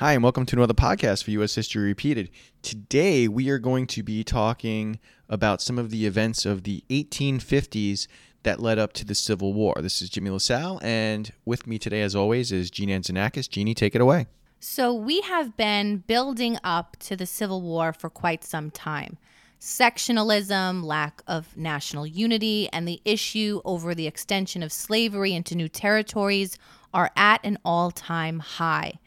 Hi, 0.00 0.12
and 0.12 0.22
welcome 0.22 0.46
to 0.46 0.54
another 0.54 0.74
podcast 0.74 1.24
for 1.24 1.32
U.S. 1.32 1.56
History 1.56 1.82
Repeated. 1.82 2.30
Today, 2.62 3.26
we 3.26 3.48
are 3.48 3.58
going 3.58 3.88
to 3.88 4.04
be 4.04 4.22
talking 4.22 5.00
about 5.28 5.60
some 5.60 5.76
of 5.76 5.90
the 5.90 6.06
events 6.06 6.46
of 6.46 6.62
the 6.62 6.84
1850s 6.88 8.06
that 8.44 8.60
led 8.60 8.78
up 8.78 8.92
to 8.92 9.04
the 9.04 9.16
Civil 9.16 9.52
War. 9.52 9.74
This 9.80 10.00
is 10.00 10.08
Jimmy 10.08 10.30
LaSalle, 10.30 10.78
and 10.84 11.32
with 11.44 11.66
me 11.66 11.80
today, 11.80 12.02
as 12.02 12.14
always, 12.14 12.52
is 12.52 12.70
Jeannie 12.70 12.96
Anzanakis. 12.96 13.50
Jeannie, 13.50 13.74
take 13.74 13.96
it 13.96 14.00
away. 14.00 14.28
So, 14.60 14.94
we 14.94 15.20
have 15.22 15.56
been 15.56 16.04
building 16.06 16.58
up 16.62 16.96
to 17.00 17.16
the 17.16 17.26
Civil 17.26 17.60
War 17.60 17.92
for 17.92 18.08
quite 18.08 18.44
some 18.44 18.70
time. 18.70 19.18
Sectionalism, 19.58 20.84
lack 20.84 21.22
of 21.26 21.56
national 21.56 22.06
unity, 22.06 22.68
and 22.72 22.86
the 22.86 23.02
issue 23.04 23.60
over 23.64 23.96
the 23.96 24.06
extension 24.06 24.62
of 24.62 24.70
slavery 24.70 25.32
into 25.32 25.56
new 25.56 25.68
territories 25.68 26.56
are 26.94 27.10
at 27.16 27.40
an 27.44 27.58
all 27.64 27.90
time 27.90 28.38
high. 28.38 29.00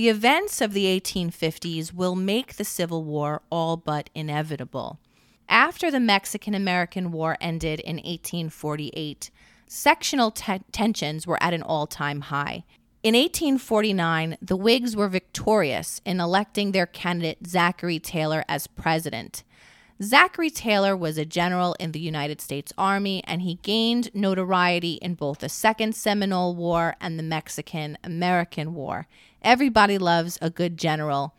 The 0.00 0.08
events 0.08 0.62
of 0.62 0.72
the 0.72 0.86
1850s 0.98 1.92
will 1.92 2.16
make 2.16 2.54
the 2.54 2.64
Civil 2.64 3.04
War 3.04 3.42
all 3.50 3.76
but 3.76 4.08
inevitable. 4.14 4.98
After 5.46 5.90
the 5.90 6.00
Mexican 6.00 6.54
American 6.54 7.12
War 7.12 7.36
ended 7.38 7.80
in 7.80 7.96
1848, 7.96 9.30
sectional 9.66 10.30
te- 10.30 10.62
tensions 10.72 11.26
were 11.26 11.36
at 11.42 11.52
an 11.52 11.62
all 11.62 11.86
time 11.86 12.22
high. 12.22 12.64
In 13.02 13.14
1849, 13.14 14.38
the 14.40 14.56
Whigs 14.56 14.96
were 14.96 15.06
victorious 15.06 16.00
in 16.06 16.18
electing 16.18 16.72
their 16.72 16.86
candidate 16.86 17.46
Zachary 17.46 17.98
Taylor 17.98 18.42
as 18.48 18.66
president. 18.66 19.44
Zachary 20.02 20.48
Taylor 20.48 20.96
was 20.96 21.18
a 21.18 21.26
general 21.26 21.76
in 21.78 21.92
the 21.92 22.00
United 22.00 22.40
States 22.40 22.72
Army, 22.78 23.22
and 23.26 23.42
he 23.42 23.56
gained 23.56 24.14
notoriety 24.14 24.94
in 24.94 25.14
both 25.14 25.40
the 25.40 25.48
Second 25.50 25.94
Seminole 25.94 26.54
War 26.56 26.96
and 27.02 27.18
the 27.18 27.22
Mexican 27.22 27.98
American 28.02 28.72
War. 28.74 29.06
Everybody 29.42 29.98
loves 29.98 30.38
a 30.40 30.48
good 30.48 30.78
general 30.78 31.34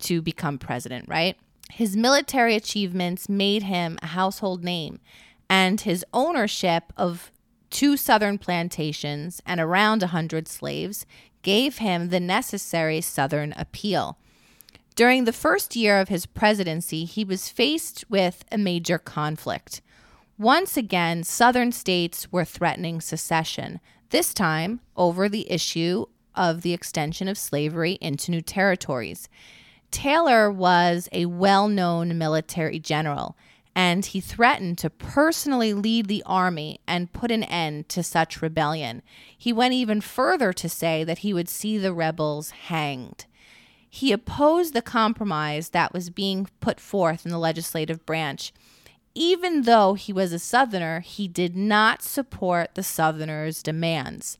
to 0.00 0.20
become 0.20 0.58
president, 0.58 1.08
right? 1.08 1.38
His 1.72 1.96
military 1.96 2.54
achievements 2.54 3.28
made 3.30 3.62
him 3.62 3.98
a 4.02 4.08
household 4.08 4.62
name, 4.62 5.00
and 5.48 5.80
his 5.80 6.04
ownership 6.12 6.92
of 6.98 7.32
two 7.70 7.96
southern 7.96 8.36
plantations 8.36 9.40
and 9.46 9.60
around 9.60 10.02
a 10.02 10.06
100 10.06 10.46
slaves 10.46 11.06
gave 11.40 11.78
him 11.78 12.10
the 12.10 12.20
necessary 12.20 13.00
southern 13.00 13.54
appeal. 13.56 14.18
During 14.96 15.24
the 15.24 15.32
first 15.32 15.74
year 15.74 15.98
of 15.98 16.08
his 16.08 16.24
presidency, 16.24 17.04
he 17.04 17.24
was 17.24 17.48
faced 17.48 18.04
with 18.08 18.44
a 18.52 18.58
major 18.58 18.96
conflict. 18.96 19.82
Once 20.38 20.76
again, 20.76 21.24
Southern 21.24 21.72
states 21.72 22.30
were 22.30 22.44
threatening 22.44 23.00
secession, 23.00 23.80
this 24.10 24.32
time 24.32 24.80
over 24.96 25.28
the 25.28 25.50
issue 25.50 26.06
of 26.36 26.62
the 26.62 26.72
extension 26.72 27.26
of 27.26 27.36
slavery 27.36 27.98
into 28.00 28.30
new 28.30 28.40
territories. 28.40 29.28
Taylor 29.90 30.50
was 30.50 31.08
a 31.10 31.26
well 31.26 31.66
known 31.66 32.16
military 32.16 32.78
general, 32.78 33.36
and 33.74 34.06
he 34.06 34.20
threatened 34.20 34.78
to 34.78 34.90
personally 34.90 35.74
lead 35.74 36.06
the 36.06 36.22
army 36.24 36.78
and 36.86 37.12
put 37.12 37.32
an 37.32 37.42
end 37.44 37.88
to 37.88 38.02
such 38.04 38.42
rebellion. 38.42 39.02
He 39.36 39.52
went 39.52 39.74
even 39.74 40.00
further 40.00 40.52
to 40.52 40.68
say 40.68 41.02
that 41.02 41.18
he 41.18 41.34
would 41.34 41.48
see 41.48 41.78
the 41.78 41.92
rebels 41.92 42.50
hanged. 42.50 43.26
He 43.94 44.10
opposed 44.10 44.74
the 44.74 44.82
compromise 44.82 45.68
that 45.68 45.92
was 45.92 46.10
being 46.10 46.48
put 46.58 46.80
forth 46.80 47.24
in 47.24 47.30
the 47.30 47.38
legislative 47.38 48.04
branch. 48.04 48.52
Even 49.14 49.62
though 49.62 49.94
he 49.94 50.12
was 50.12 50.32
a 50.32 50.40
Southerner, 50.40 50.98
he 50.98 51.28
did 51.28 51.54
not 51.54 52.02
support 52.02 52.74
the 52.74 52.82
Southerners' 52.82 53.62
demands. 53.62 54.36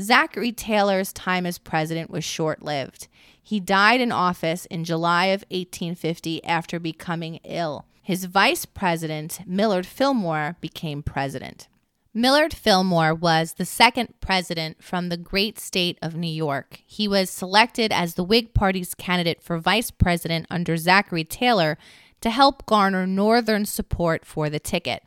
Zachary 0.00 0.52
Taylor's 0.52 1.12
time 1.12 1.46
as 1.46 1.58
president 1.58 2.10
was 2.10 2.22
short 2.22 2.62
lived. 2.62 3.08
He 3.42 3.58
died 3.58 4.00
in 4.00 4.12
office 4.12 4.66
in 4.66 4.84
July 4.84 5.26
of 5.26 5.42
1850 5.50 6.44
after 6.44 6.78
becoming 6.78 7.40
ill. 7.42 7.86
His 8.02 8.26
vice 8.26 8.66
president, 8.66 9.40
Millard 9.44 9.84
Fillmore, 9.84 10.54
became 10.60 11.02
president. 11.02 11.66
Millard 12.14 12.52
Fillmore 12.52 13.14
was 13.14 13.54
the 13.54 13.64
second 13.64 14.12
president 14.20 14.82
from 14.82 15.08
the 15.08 15.16
great 15.16 15.58
state 15.58 15.98
of 16.02 16.14
New 16.14 16.30
York. 16.30 16.82
He 16.86 17.08
was 17.08 17.30
selected 17.30 17.90
as 17.90 18.14
the 18.14 18.24
Whig 18.24 18.52
Party's 18.52 18.94
candidate 18.94 19.42
for 19.42 19.56
vice 19.56 19.90
president 19.90 20.46
under 20.50 20.76
Zachary 20.76 21.24
Taylor 21.24 21.78
to 22.20 22.28
help 22.28 22.66
garner 22.66 23.06
Northern 23.06 23.64
support 23.64 24.26
for 24.26 24.50
the 24.50 24.60
ticket. 24.60 25.02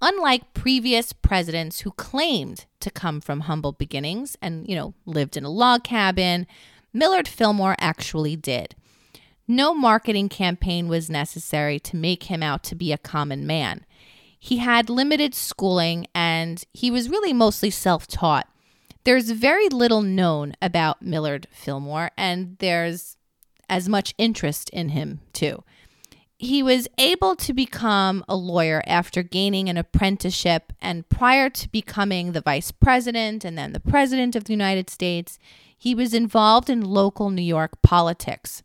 Unlike 0.00 0.52
previous 0.52 1.12
presidents 1.12 1.80
who 1.80 1.92
claimed 1.92 2.66
to 2.80 2.90
come 2.90 3.20
from 3.20 3.42
humble 3.42 3.70
beginnings 3.70 4.36
and, 4.42 4.68
you 4.68 4.74
know, 4.74 4.94
lived 5.06 5.36
in 5.36 5.44
a 5.44 5.48
log 5.48 5.84
cabin, 5.84 6.48
Millard 6.92 7.28
Fillmore 7.28 7.76
actually 7.78 8.34
did. 8.34 8.74
No 9.46 9.74
marketing 9.74 10.28
campaign 10.28 10.88
was 10.88 11.08
necessary 11.08 11.78
to 11.78 11.96
make 11.96 12.24
him 12.24 12.42
out 12.42 12.64
to 12.64 12.74
be 12.74 12.92
a 12.92 12.98
common 12.98 13.46
man. 13.46 13.86
He 14.44 14.56
had 14.56 14.90
limited 14.90 15.36
schooling 15.36 16.08
and 16.16 16.64
he 16.74 16.90
was 16.90 17.08
really 17.08 17.32
mostly 17.32 17.70
self 17.70 18.08
taught. 18.08 18.48
There's 19.04 19.30
very 19.30 19.68
little 19.68 20.02
known 20.02 20.54
about 20.60 21.00
Millard 21.00 21.46
Fillmore, 21.52 22.10
and 22.16 22.56
there's 22.58 23.16
as 23.68 23.88
much 23.88 24.16
interest 24.18 24.68
in 24.70 24.88
him, 24.88 25.20
too. 25.32 25.62
He 26.38 26.60
was 26.60 26.88
able 26.98 27.36
to 27.36 27.52
become 27.52 28.24
a 28.28 28.34
lawyer 28.34 28.82
after 28.84 29.22
gaining 29.22 29.68
an 29.68 29.76
apprenticeship, 29.76 30.72
and 30.82 31.08
prior 31.08 31.48
to 31.48 31.68
becoming 31.70 32.32
the 32.32 32.40
vice 32.40 32.72
president 32.72 33.44
and 33.44 33.56
then 33.56 33.72
the 33.72 33.78
president 33.78 34.34
of 34.34 34.44
the 34.44 34.52
United 34.52 34.90
States, 34.90 35.38
he 35.78 35.94
was 35.94 36.12
involved 36.12 36.68
in 36.68 36.80
local 36.80 37.30
New 37.30 37.42
York 37.42 37.80
politics. 37.80 38.64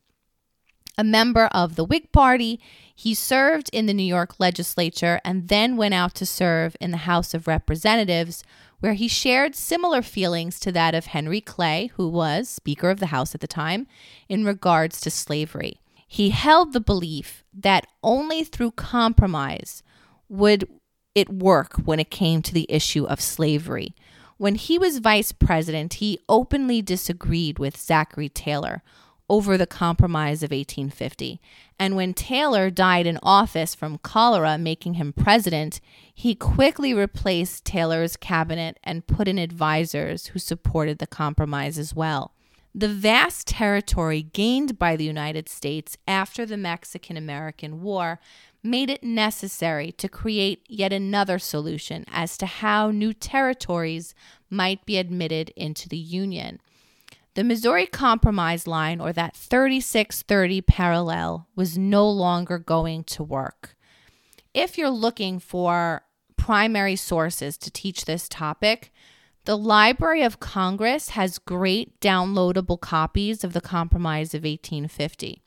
A 1.00 1.04
member 1.04 1.46
of 1.48 1.76
the 1.76 1.84
Whig 1.84 2.12
Party, 2.12 2.60
he 2.96 3.14
served 3.14 3.70
in 3.72 3.86
the 3.86 3.94
New 3.94 4.02
York 4.02 4.40
legislature 4.40 5.22
and 5.24 5.48
then 5.48 5.78
went 5.78 5.94
out 5.94 6.16
to 6.16 6.26
serve 6.26 6.76
in 6.82 6.90
the 6.90 6.98
House 6.98 7.36
of 7.36 7.48
Representatives, 7.48 8.44
where 8.80 8.94
he 8.94 9.08
shared 9.08 9.56
similar 9.56 10.02
feelings 10.02 10.60
to 10.60 10.72
that 10.72 10.96
of 10.96 11.08
Henry 11.08 11.40
Clay, 11.40 11.92
who 11.96 12.08
was 12.08 12.50
Speaker 12.50 12.90
of 12.90 13.00
the 13.00 13.08
House 13.08 13.36
at 13.36 13.42
the 13.42 13.48
time, 13.48 13.86
in 14.28 14.44
regards 14.44 15.00
to 15.02 15.12
slavery. 15.12 15.80
He 16.08 16.32
held 16.32 16.74
the 16.74 16.80
belief 16.80 17.44
that 17.54 17.86
only 18.02 18.44
through 18.44 18.72
compromise 18.72 19.84
would 20.30 20.68
it 21.14 21.30
work 21.30 21.74
when 21.86 22.00
it 22.00 22.10
came 22.10 22.42
to 22.42 22.54
the 22.54 22.66
issue 22.70 23.06
of 23.06 23.22
slavery. 23.22 23.94
When 24.38 24.56
he 24.56 24.80
was 24.80 25.00
vice 25.00 25.32
president, 25.32 25.96
he 25.96 26.20
openly 26.28 26.82
disagreed 26.82 27.60
with 27.60 27.78
Zachary 27.78 28.30
Taylor 28.30 28.82
over 29.30 29.58
the 29.58 29.68
Compromise 29.68 30.44
of 30.44 30.52
1850. 30.52 31.40
And 31.80 31.96
when 31.96 32.14
Taylor 32.14 32.70
died 32.70 33.06
in 33.06 33.20
office 33.22 33.76
from 33.76 34.00
cholera, 34.00 34.58
making 34.58 34.96
him 34.96 35.14
president, 35.14 35.80
he 36.14 36.34
quickly 36.34 36.94
replaced 36.94 37.66
Taylor's 37.66 38.18
cabinet 38.18 38.80
and 38.84 39.08
put 39.08 39.28
in 39.28 39.38
advisors 39.38 40.28
who 40.28 40.40
supported 40.40 41.00
the 41.00 41.08
compromise 41.08 41.78
as 41.78 41.94
well. 41.94 42.34
The 42.74 42.88
vast 42.88 43.48
territory 43.48 44.22
gained 44.22 44.78
by 44.78 44.96
the 44.96 45.04
United 45.04 45.50
States 45.50 45.98
after 46.08 46.46
the 46.46 46.58
Mexican 46.58 47.18
American 47.18 47.82
War 47.82 48.20
made 48.62 48.90
it 48.90 49.04
necessary 49.04 49.92
to 49.94 50.08
create 50.08 50.64
yet 50.68 50.94
another 50.94 51.40
solution 51.40 52.06
as 52.08 52.38
to 52.38 52.46
how 52.46 52.92
new 52.92 53.14
territories 53.14 54.14
might 54.50 54.86
be 54.86 54.98
admitted 54.98 55.50
into 55.56 55.90
the 55.90 55.98
Union. 55.98 56.60
The 57.38 57.44
Missouri 57.44 57.86
Compromise 57.86 58.66
line, 58.66 59.00
or 59.00 59.14
that 59.14 59.36
3630 59.36 60.60
parallel, 60.62 61.48
was 61.56 61.78
no 61.78 62.10
longer 62.10 62.58
going 62.58 63.04
to 63.04 63.22
work. 63.22 63.76
If 64.56 64.76
you're 64.76 64.90
looking 64.90 65.38
for 65.38 66.02
primary 66.36 66.96
sources 66.96 67.56
to 67.60 67.70
teach 67.70 68.06
this 68.06 68.28
topic, 68.28 68.92
the 69.46 69.56
Library 69.56 70.24
of 70.24 70.40
Congress 70.40 71.10
has 71.10 71.38
great 71.38 72.00
downloadable 72.00 72.82
copies 72.82 73.44
of 73.44 73.54
the 73.54 73.62
Compromise 73.62 74.34
of 74.34 74.42
1850. 74.42 75.44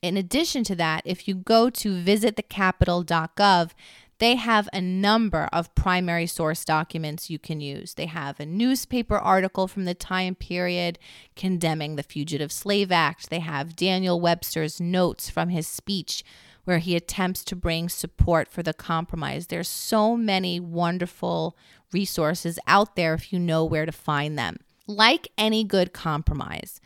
In 0.00 0.16
addition 0.16 0.64
to 0.64 0.74
that, 0.76 1.02
if 1.04 1.28
you 1.28 1.34
go 1.34 1.68
to 1.68 2.02
visitthecapitol.gov, 2.02 3.72
they 4.18 4.34
have 4.34 4.68
a 4.72 4.80
number 4.80 5.48
of 5.52 5.74
primary 5.74 6.26
source 6.26 6.64
documents 6.64 7.30
you 7.30 7.38
can 7.38 7.60
use. 7.60 7.94
They 7.94 8.06
have 8.06 8.40
a 8.40 8.46
newspaper 8.46 9.16
article 9.16 9.68
from 9.68 9.84
the 9.84 9.94
time 9.94 10.34
period 10.34 10.98
condemning 11.36 11.96
the 11.96 12.02
Fugitive 12.02 12.50
Slave 12.50 12.90
Act. 12.90 13.30
They 13.30 13.38
have 13.38 13.76
Daniel 13.76 14.20
Webster's 14.20 14.80
notes 14.80 15.30
from 15.30 15.50
his 15.50 15.68
speech 15.68 16.24
where 16.64 16.78
he 16.78 16.96
attempts 16.96 17.44
to 17.44 17.56
bring 17.56 17.88
support 17.88 18.48
for 18.48 18.62
the 18.62 18.74
compromise. 18.74 19.46
There's 19.46 19.68
so 19.68 20.16
many 20.16 20.60
wonderful 20.60 21.56
resources 21.92 22.58
out 22.66 22.94
there 22.94 23.14
if 23.14 23.32
you 23.32 23.38
know 23.38 23.64
where 23.64 23.86
to 23.86 23.92
find 23.92 24.38
them. 24.38 24.58
Like 24.86 25.28
any 25.38 25.64
good 25.64 25.92
compromise, 25.92 26.80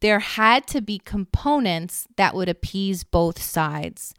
there 0.00 0.18
had 0.18 0.66
to 0.66 0.82
be 0.82 0.98
components 0.98 2.06
that 2.16 2.34
would 2.34 2.48
appease 2.48 3.04
both 3.04 3.40
sides. 3.40 4.14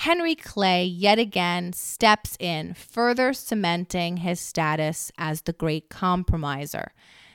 Henry 0.00 0.34
Clay 0.34 0.84
yet 0.84 1.18
again 1.18 1.72
steps 1.72 2.36
in, 2.38 2.74
further 2.74 3.32
cementing 3.32 4.18
his 4.18 4.38
status 4.38 5.10
as 5.16 5.42
the 5.42 5.54
great 5.54 5.88
compromiser. 5.88 6.92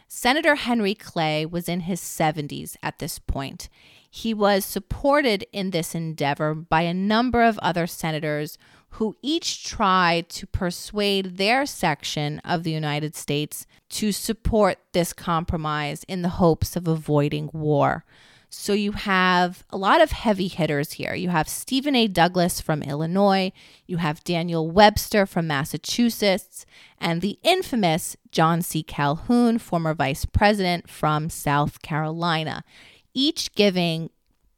Senator 0.08 0.56
Henry 0.56 0.94
Clay 0.94 1.46
was 1.46 1.68
in 1.68 1.82
his 1.82 2.00
70s 2.00 2.76
at 2.84 3.00
this 3.00 3.18
point. 3.18 3.68
He 4.10 4.34
was 4.34 4.64
supported 4.64 5.46
in 5.52 5.72
this 5.72 5.96
endeavor 5.96 6.54
by 6.54 6.82
a 6.84 6.94
number 6.94 7.42
of 7.42 7.58
other 7.60 7.88
senators 7.88 8.60
who 8.92 9.16
each 9.22 9.66
tried 9.66 10.30
to 10.30 10.46
persuade 10.46 11.38
their 11.38 11.66
section 11.66 12.40
of 12.46 12.64
the 12.64 12.72
United 12.72 13.16
States 13.16 13.66
to 13.90 14.12
support 14.12 14.78
this 14.92 15.14
compromise 15.14 16.04
in 16.08 16.22
the 16.22 16.30
hopes 16.30 16.76
of 16.76 16.88
avoiding 16.88 17.50
war. 17.54 18.06
So 18.54 18.74
you 18.74 18.92
have 18.92 19.64
a 19.70 19.78
lot 19.78 20.02
of 20.02 20.12
heavy 20.12 20.50
hitters 20.50 20.92
here. 20.94 21.16
You 21.16 21.30
have 21.30 21.48
Stephen 21.48 21.96
A. 21.96 22.08
Douglas 22.10 22.60
from 22.60 22.84
Illinois, 22.84 23.54
you 23.88 23.98
have 23.98 24.26
Daniel 24.26 24.70
Webster 24.70 25.26
from 25.26 25.48
Massachusetts, 25.48 26.66
and 27.00 27.22
the 27.22 27.40
infamous 27.44 28.18
John 28.30 28.62
C. 28.62 28.84
Calhoun, 28.84 29.58
former 29.58 29.94
vice 29.94 30.26
president 30.26 30.90
from 30.90 31.30
South 31.30 31.82
Carolina, 31.82 32.66
each 33.14 33.56
giving 33.56 34.10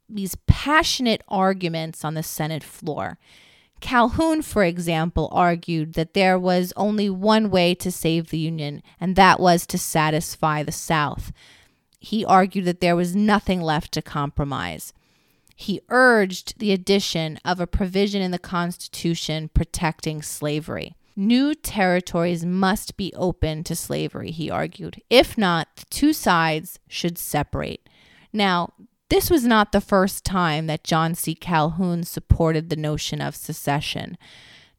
these 0.08 0.36
passionate 0.48 1.22
arguments 1.28 2.04
on 2.04 2.14
the 2.14 2.24
Senate 2.24 2.64
floor. 2.64 3.16
Calhoun, 3.80 4.42
for 4.42 4.64
example, 4.64 5.28
argued 5.30 5.92
that 5.94 6.14
there 6.14 6.38
was 6.38 6.72
only 6.76 7.08
one 7.08 7.48
way 7.48 7.76
to 7.76 7.92
save 7.92 8.30
the 8.30 8.38
Union, 8.38 8.82
and 9.00 9.14
that 9.14 9.38
was 9.38 9.68
to 9.68 9.78
satisfy 9.78 10.64
the 10.64 10.72
South. 10.72 11.30
He 12.04 12.22
argued 12.22 12.66
that 12.66 12.80
there 12.80 12.94
was 12.94 13.16
nothing 13.16 13.62
left 13.62 13.92
to 13.92 14.02
compromise. 14.02 14.92
He 15.56 15.80
urged 15.88 16.58
the 16.58 16.70
addition 16.70 17.38
of 17.46 17.60
a 17.60 17.66
provision 17.66 18.20
in 18.20 18.30
the 18.30 18.38
Constitution 18.38 19.48
protecting 19.48 20.20
slavery. 20.20 20.96
New 21.16 21.54
territories 21.54 22.44
must 22.44 22.98
be 22.98 23.14
open 23.14 23.64
to 23.64 23.74
slavery, 23.74 24.32
he 24.32 24.50
argued. 24.50 25.00
If 25.08 25.38
not, 25.38 25.68
the 25.76 25.86
two 25.86 26.12
sides 26.12 26.78
should 26.88 27.16
separate. 27.16 27.88
Now, 28.34 28.74
this 29.08 29.30
was 29.30 29.44
not 29.46 29.72
the 29.72 29.80
first 29.80 30.26
time 30.26 30.66
that 30.66 30.84
John 30.84 31.14
C. 31.14 31.34
Calhoun 31.34 32.02
supported 32.02 32.68
the 32.68 32.76
notion 32.76 33.22
of 33.22 33.34
secession. 33.34 34.18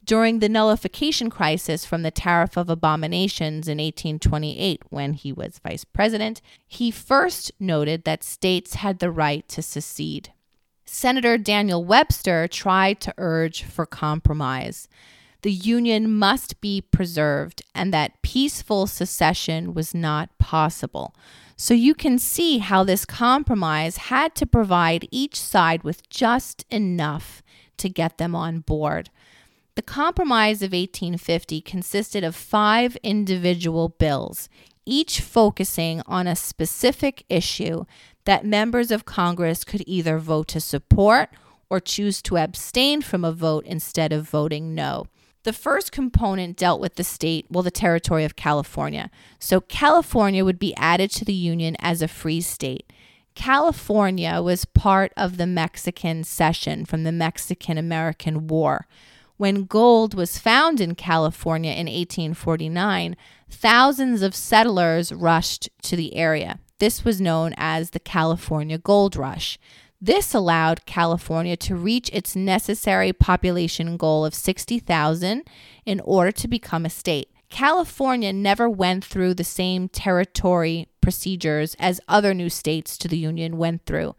During 0.05 0.37
the 0.37 0.49
nullification 0.49 1.31
crisis 1.31 1.83
from 1.83 2.03
the 2.03 2.11
Tariff 2.11 2.57
of 2.57 2.69
Abominations 2.69 3.67
in 3.67 3.79
1828, 3.79 4.83
when 4.91 5.13
he 5.13 5.33
was 5.33 5.59
vice 5.63 5.83
president, 5.83 6.41
he 6.67 6.91
first 6.91 7.51
noted 7.59 8.03
that 8.03 8.23
states 8.23 8.75
had 8.75 8.99
the 8.99 9.09
right 9.09 9.47
to 9.49 9.63
secede. 9.63 10.31
Senator 10.85 11.39
Daniel 11.39 11.83
Webster 11.83 12.47
tried 12.47 12.99
to 13.01 13.15
urge 13.17 13.63
for 13.63 13.87
compromise. 13.87 14.87
The 15.41 15.51
Union 15.51 16.13
must 16.13 16.61
be 16.61 16.81
preserved 16.81 17.63
and 17.73 17.91
that 17.91 18.21
peaceful 18.21 18.85
secession 18.85 19.73
was 19.73 19.95
not 19.95 20.37
possible. 20.37 21.15
So 21.57 21.73
you 21.73 21.95
can 21.95 22.19
see 22.19 22.59
how 22.59 22.83
this 22.83 23.05
compromise 23.05 23.97
had 23.97 24.35
to 24.35 24.45
provide 24.45 25.07
each 25.09 25.39
side 25.39 25.83
with 25.83 26.07
just 26.09 26.63
enough 26.69 27.41
to 27.77 27.89
get 27.89 28.19
them 28.19 28.35
on 28.35 28.59
board. 28.59 29.09
The 29.75 29.81
Compromise 29.81 30.61
of 30.61 30.71
1850 30.71 31.59
consisted 31.59 32.23
of 32.23 32.33
five 32.33 32.95
individual 33.03 33.89
bills, 33.89 34.47
each 34.85 35.19
focusing 35.19 36.01
on 36.05 36.27
a 36.27 36.35
specific 36.35 37.25
issue 37.27 37.83
that 38.23 38.45
members 38.45 38.89
of 38.89 39.03
Congress 39.03 39.65
could 39.65 39.83
either 39.85 40.17
vote 40.17 40.47
to 40.49 40.61
support 40.61 41.29
or 41.69 41.81
choose 41.81 42.21
to 42.21 42.37
abstain 42.37 43.01
from 43.01 43.25
a 43.25 43.33
vote 43.33 43.65
instead 43.65 44.13
of 44.13 44.29
voting 44.29 44.73
no. 44.73 45.07
The 45.43 45.51
first 45.51 45.91
component 45.91 46.55
dealt 46.55 46.79
with 46.79 46.95
the 46.95 47.03
state, 47.03 47.45
well, 47.49 47.61
the 47.61 47.69
territory 47.69 48.23
of 48.23 48.37
California. 48.37 49.11
So 49.39 49.59
California 49.59 50.45
would 50.45 50.57
be 50.57 50.73
added 50.77 51.11
to 51.11 51.25
the 51.25 51.33
Union 51.33 51.75
as 51.79 52.01
a 52.01 52.07
free 52.07 52.39
state. 52.39 52.93
California 53.35 54.41
was 54.41 54.63
part 54.63 55.11
of 55.17 55.35
the 55.35 55.45
Mexican 55.45 56.23
cession 56.23 56.85
from 56.85 57.03
the 57.03 57.11
Mexican 57.11 57.77
American 57.77 58.47
War. 58.47 58.87
When 59.37 59.65
gold 59.65 60.13
was 60.13 60.37
found 60.37 60.79
in 60.79 60.95
California 60.95 61.71
in 61.71 61.87
1849, 61.87 63.17
thousands 63.49 64.21
of 64.21 64.33
settlers 64.33 65.11
rushed 65.11 65.69
to 65.83 65.97
the 65.97 66.15
area. 66.15 66.59
This 66.79 67.03
was 67.03 67.19
known 67.19 67.53
as 67.57 67.89
the 67.89 67.99
California 67.99 68.77
Gold 68.77 69.17
Rush. 69.17 69.59
This 69.99 70.33
allowed 70.33 70.85
California 70.85 71.57
to 71.57 71.75
reach 71.75 72.09
its 72.13 72.35
necessary 72.35 73.11
population 73.11 73.97
goal 73.97 74.23
of 74.23 74.33
60,000 74.33 75.43
in 75.85 75.99
order 76.01 76.31
to 76.31 76.47
become 76.47 76.85
a 76.85 76.89
state. 76.89 77.29
California 77.49 78.31
never 78.31 78.69
went 78.69 79.03
through 79.03 79.33
the 79.33 79.43
same 79.43 79.89
territory 79.89 80.87
procedures 81.01 81.75
as 81.77 82.01
other 82.07 82.33
new 82.33 82.49
states 82.49 82.97
to 82.97 83.07
the 83.07 83.17
Union 83.17 83.57
went 83.57 83.85
through. 83.85 84.15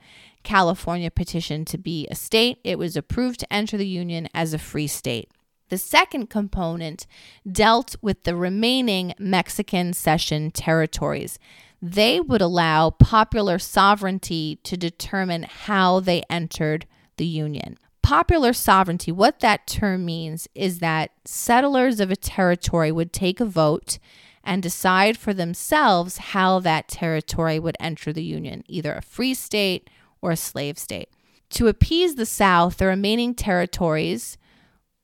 California 0.47 1.11
petitioned 1.11 1.67
to 1.67 1.77
be 1.77 2.07
a 2.09 2.15
state, 2.15 2.59
it 2.63 2.79
was 2.79 2.97
approved 2.97 3.41
to 3.41 3.53
enter 3.53 3.77
the 3.77 3.87
Union 3.87 4.29
as 4.33 4.55
a 4.55 4.59
free 4.59 4.87
state. 4.87 5.29
The 5.71 5.77
second 5.77 6.31
component 6.31 7.07
dealt 7.51 7.97
with 8.01 8.23
the 8.23 8.37
remaining 8.37 9.13
Mexican 9.19 9.93
cession 9.93 10.53
territories 10.53 11.39
they 11.83 12.21
would 12.21 12.41
allow 12.41 12.91
popular 12.91 13.59
sovereignty 13.59 14.59
to 14.63 14.77
determine 14.77 15.43
how 15.43 16.01
they 16.01 16.23
entered 16.31 16.87
the 17.17 17.27
Union. 17.27 17.77
Popular 18.03 18.53
sovereignty, 18.53 19.13
what 19.13 19.41
that 19.41 19.67
term 19.67 20.05
means 20.05 20.49
is 20.55 20.79
that 20.79 21.11
settlers 21.25 22.01
of 22.01 22.11
a 22.11 22.17
territory 22.17 22.91
would 22.91 23.13
take 23.13 23.41
a 23.41 23.45
vote 23.45 23.99
and 24.43 24.63
decide 24.63 25.19
for 25.19 25.35
themselves 25.35 26.19
how 26.19 26.61
that 26.61 26.89
territory 26.89 27.59
would 27.59 27.77
enter 27.81 28.13
the 28.13 28.23
Union, 28.23 28.63
either 28.69 28.95
a 28.95 29.03
free 29.03 29.35
state 29.35 29.91
or 30.27 30.33
a 30.33 30.37
slave 30.37 30.79
state. 30.79 31.09
To 31.51 31.69
appease 31.69 32.17
the 32.17 32.27
South, 32.27 32.79
the 32.79 32.87
remaining 32.87 33.35
territories 33.35 34.37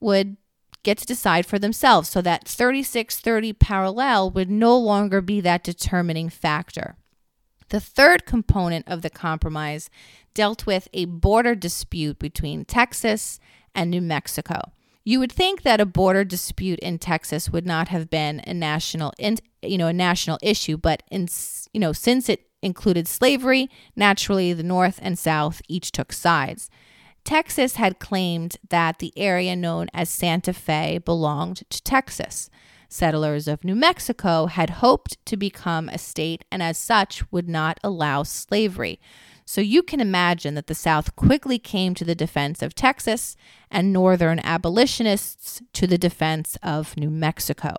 would 0.01 0.35
get 0.83 0.97
to 0.97 1.05
decide 1.05 1.45
for 1.45 1.57
themselves. 1.57 2.09
So 2.09 2.21
that 2.21 2.45
3630 2.45 3.53
parallel 3.53 4.29
would 4.31 4.49
no 4.49 4.77
longer 4.77 5.21
be 5.21 5.39
that 5.39 5.63
determining 5.63 6.27
factor. 6.27 6.97
The 7.69 7.79
third 7.79 8.25
component 8.25 8.87
of 8.87 9.01
the 9.01 9.09
compromise 9.09 9.89
dealt 10.33 10.65
with 10.65 10.89
a 10.91 11.05
border 11.05 11.55
dispute 11.55 12.19
between 12.19 12.65
Texas 12.65 13.39
and 13.73 13.89
New 13.89 14.01
Mexico. 14.01 14.59
You 15.05 15.19
would 15.19 15.31
think 15.31 15.61
that 15.61 15.81
a 15.81 15.85
border 15.85 16.23
dispute 16.23 16.79
in 16.79 16.99
Texas 16.99 17.49
would 17.49 17.65
not 17.65 17.87
have 17.87 18.09
been 18.09 18.41
a 18.45 18.53
national, 18.53 19.13
you 19.17 19.77
know, 19.77 19.87
a 19.87 19.93
national 19.93 20.39
issue, 20.41 20.77
but 20.77 21.03
in, 21.09 21.27
you 21.73 21.79
know, 21.79 21.93
since 21.93 22.29
it 22.29 22.47
included 22.63 23.07
slavery, 23.07 23.69
naturally 23.95 24.53
the 24.53 24.63
North 24.63 24.99
and 25.01 25.19
South 25.19 25.61
each 25.67 25.91
took 25.91 26.11
sides. 26.11 26.69
Texas 27.23 27.75
had 27.75 27.99
claimed 27.99 28.57
that 28.69 28.99
the 28.99 29.13
area 29.15 29.55
known 29.55 29.87
as 29.93 30.09
Santa 30.09 30.53
Fe 30.53 30.97
belonged 30.97 31.63
to 31.69 31.81
Texas. 31.83 32.49
Settlers 32.89 33.47
of 33.47 33.63
New 33.63 33.75
Mexico 33.75 34.45
had 34.47 34.69
hoped 34.69 35.17
to 35.25 35.37
become 35.37 35.89
a 35.89 35.97
state 35.97 36.45
and, 36.51 36.61
as 36.61 36.77
such, 36.77 37.23
would 37.31 37.49
not 37.49 37.79
allow 37.83 38.23
slavery. 38.23 38.99
So 39.45 39.61
you 39.61 39.83
can 39.83 39.99
imagine 39.99 40.53
that 40.55 40.67
the 40.67 40.75
South 40.75 41.15
quickly 41.15 41.59
came 41.59 41.95
to 41.95 42.05
the 42.05 42.15
defense 42.15 42.61
of 42.61 42.75
Texas 42.75 43.35
and 43.71 43.91
Northern 43.91 44.39
abolitionists 44.39 45.61
to 45.73 45.87
the 45.87 45.97
defense 45.97 46.57
of 46.61 46.95
New 46.95 47.09
Mexico. 47.09 47.77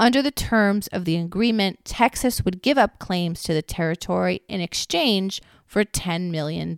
Under 0.00 0.22
the 0.22 0.30
terms 0.30 0.86
of 0.86 1.04
the 1.04 1.16
agreement, 1.16 1.84
Texas 1.84 2.42
would 2.42 2.62
give 2.62 2.78
up 2.78 2.98
claims 2.98 3.42
to 3.42 3.52
the 3.52 3.60
territory 3.60 4.40
in 4.48 4.62
exchange 4.62 5.42
for 5.66 5.84
$10 5.84 6.30
million. 6.30 6.74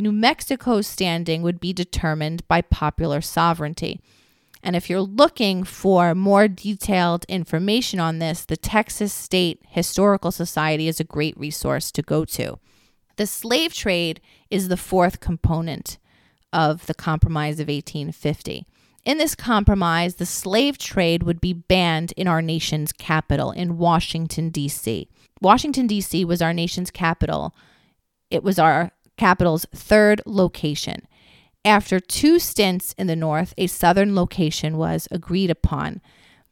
New 0.00 0.10
Mexico's 0.10 0.88
standing 0.88 1.42
would 1.42 1.60
be 1.60 1.72
determined 1.72 2.46
by 2.48 2.60
popular 2.60 3.20
sovereignty. 3.20 4.00
And 4.64 4.74
if 4.74 4.90
you're 4.90 5.00
looking 5.00 5.62
for 5.62 6.12
more 6.12 6.48
detailed 6.48 7.24
information 7.28 8.00
on 8.00 8.18
this, 8.18 8.44
the 8.44 8.56
Texas 8.56 9.12
State 9.12 9.62
Historical 9.68 10.32
Society 10.32 10.88
is 10.88 10.98
a 10.98 11.04
great 11.04 11.38
resource 11.38 11.92
to 11.92 12.02
go 12.02 12.24
to. 12.24 12.58
The 13.14 13.28
slave 13.28 13.74
trade 13.74 14.20
is 14.50 14.66
the 14.66 14.76
fourth 14.76 15.20
component 15.20 15.98
of 16.52 16.86
the 16.86 16.94
Compromise 16.94 17.60
of 17.60 17.68
1850. 17.68 18.66
In 19.04 19.18
this 19.18 19.34
compromise, 19.34 20.16
the 20.16 20.26
slave 20.26 20.78
trade 20.78 21.24
would 21.24 21.40
be 21.40 21.52
banned 21.52 22.12
in 22.16 22.28
our 22.28 22.40
nation's 22.40 22.92
capital, 22.92 23.50
in 23.50 23.76
Washington, 23.76 24.50
D.C. 24.50 25.08
Washington, 25.40 25.88
D.C. 25.88 26.24
was 26.24 26.40
our 26.40 26.52
nation's 26.54 26.92
capital. 26.92 27.54
It 28.30 28.44
was 28.44 28.60
our 28.60 28.92
capital's 29.16 29.66
third 29.74 30.22
location. 30.24 31.08
After 31.64 31.98
two 31.98 32.38
stints 32.38 32.94
in 32.96 33.08
the 33.08 33.16
North, 33.16 33.54
a 33.58 33.66
southern 33.66 34.14
location 34.14 34.76
was 34.76 35.08
agreed 35.10 35.50
upon. 35.50 36.00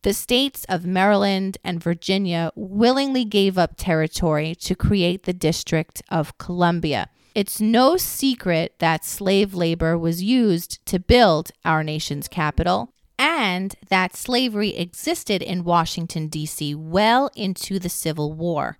The 0.02 0.12
states 0.12 0.64
of 0.68 0.84
Maryland 0.84 1.58
and 1.62 1.82
Virginia 1.82 2.50
willingly 2.56 3.24
gave 3.24 3.58
up 3.58 3.74
territory 3.76 4.56
to 4.56 4.74
create 4.74 5.22
the 5.22 5.32
District 5.32 6.02
of 6.10 6.36
Columbia. 6.38 7.10
It's 7.34 7.60
no 7.60 7.96
secret 7.96 8.74
that 8.80 9.04
slave 9.04 9.54
labor 9.54 9.96
was 9.96 10.22
used 10.22 10.84
to 10.86 10.98
build 10.98 11.52
our 11.64 11.84
nation's 11.84 12.26
capital, 12.26 12.92
and 13.18 13.76
that 13.88 14.16
slavery 14.16 14.76
existed 14.76 15.40
in 15.40 15.62
Washington, 15.62 16.26
D.C. 16.26 16.74
well 16.74 17.30
into 17.36 17.78
the 17.78 17.88
Civil 17.88 18.32
War. 18.32 18.78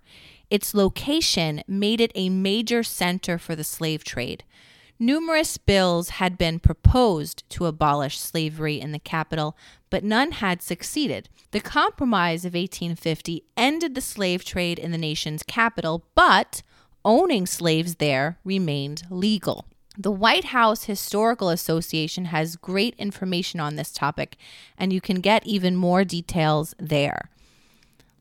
Its 0.49 0.73
location 0.73 1.63
made 1.65 2.01
it 2.01 2.11
a 2.13 2.27
major 2.27 2.83
center 2.83 3.37
for 3.37 3.55
the 3.55 3.63
slave 3.63 4.03
trade. 4.03 4.43
Numerous 4.99 5.57
bills 5.57 6.09
had 6.09 6.37
been 6.37 6.59
proposed 6.59 7.49
to 7.51 7.65
abolish 7.65 8.19
slavery 8.19 8.81
in 8.81 8.91
the 8.91 8.99
capital, 8.99 9.55
but 9.89 10.03
none 10.03 10.31
had 10.33 10.61
succeeded. 10.61 11.29
The 11.51 11.61
Compromise 11.61 12.43
of 12.43 12.53
1850 12.53 13.45
ended 13.55 13.95
the 13.95 14.01
slave 14.01 14.43
trade 14.43 14.77
in 14.77 14.91
the 14.91 14.97
nation's 14.97 15.41
capital, 15.41 16.05
but 16.15 16.61
owning 17.03 17.45
slaves 17.45 17.95
there 17.95 18.37
remained 18.43 19.03
legal. 19.09 19.65
The 19.97 20.11
White 20.11 20.45
House 20.45 20.85
Historical 20.85 21.49
Association 21.49 22.25
has 22.25 22.55
great 22.55 22.95
information 22.97 23.59
on 23.59 23.75
this 23.75 23.91
topic, 23.91 24.37
and 24.77 24.93
you 24.93 25.01
can 25.01 25.19
get 25.19 25.45
even 25.45 25.75
more 25.75 26.03
details 26.03 26.73
there. 26.79 27.29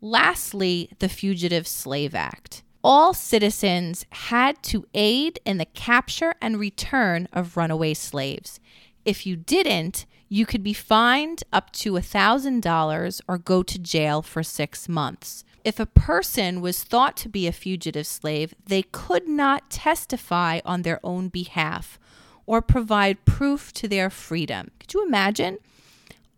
Lastly, 0.00 0.90
the 0.98 1.08
Fugitive 1.08 1.68
Slave 1.68 2.14
Act. 2.14 2.62
All 2.82 3.12
citizens 3.12 4.06
had 4.10 4.62
to 4.64 4.86
aid 4.94 5.38
in 5.44 5.58
the 5.58 5.66
capture 5.66 6.34
and 6.40 6.58
return 6.58 7.28
of 7.32 7.56
runaway 7.56 7.94
slaves. 7.94 8.58
If 9.04 9.26
you 9.26 9.36
didn't, 9.36 10.06
you 10.28 10.46
could 10.46 10.62
be 10.62 10.72
fined 10.72 11.44
up 11.52 11.72
to 11.72 11.92
$1,000 11.92 13.20
or 13.28 13.38
go 13.38 13.62
to 13.62 13.78
jail 13.78 14.22
for 14.22 14.42
six 14.42 14.88
months. 14.88 15.44
If 15.64 15.78
a 15.78 15.86
person 15.86 16.60
was 16.60 16.82
thought 16.82 17.16
to 17.18 17.28
be 17.28 17.46
a 17.46 17.52
fugitive 17.52 18.06
slave, 18.06 18.54
they 18.66 18.82
could 18.82 19.28
not 19.28 19.70
testify 19.70 20.60
on 20.64 20.82
their 20.82 21.00
own 21.04 21.28
behalf 21.28 21.98
or 22.46 22.62
provide 22.62 23.24
proof 23.24 23.72
to 23.74 23.86
their 23.86 24.10
freedom. 24.10 24.70
Could 24.80 24.94
you 24.94 25.04
imagine? 25.06 25.58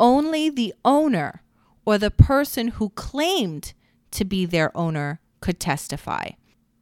Only 0.01 0.51
the 0.51 0.75
owner 0.85 1.43
or 1.85 1.99
the 1.99 2.11
person 2.11 2.69
who 2.69 2.91
claimed 2.91 3.73
to 4.11 4.25
be 4.25 4.45
their 4.45 4.77
owner 4.77 5.21
could 5.41 5.61
testify. 5.61 6.31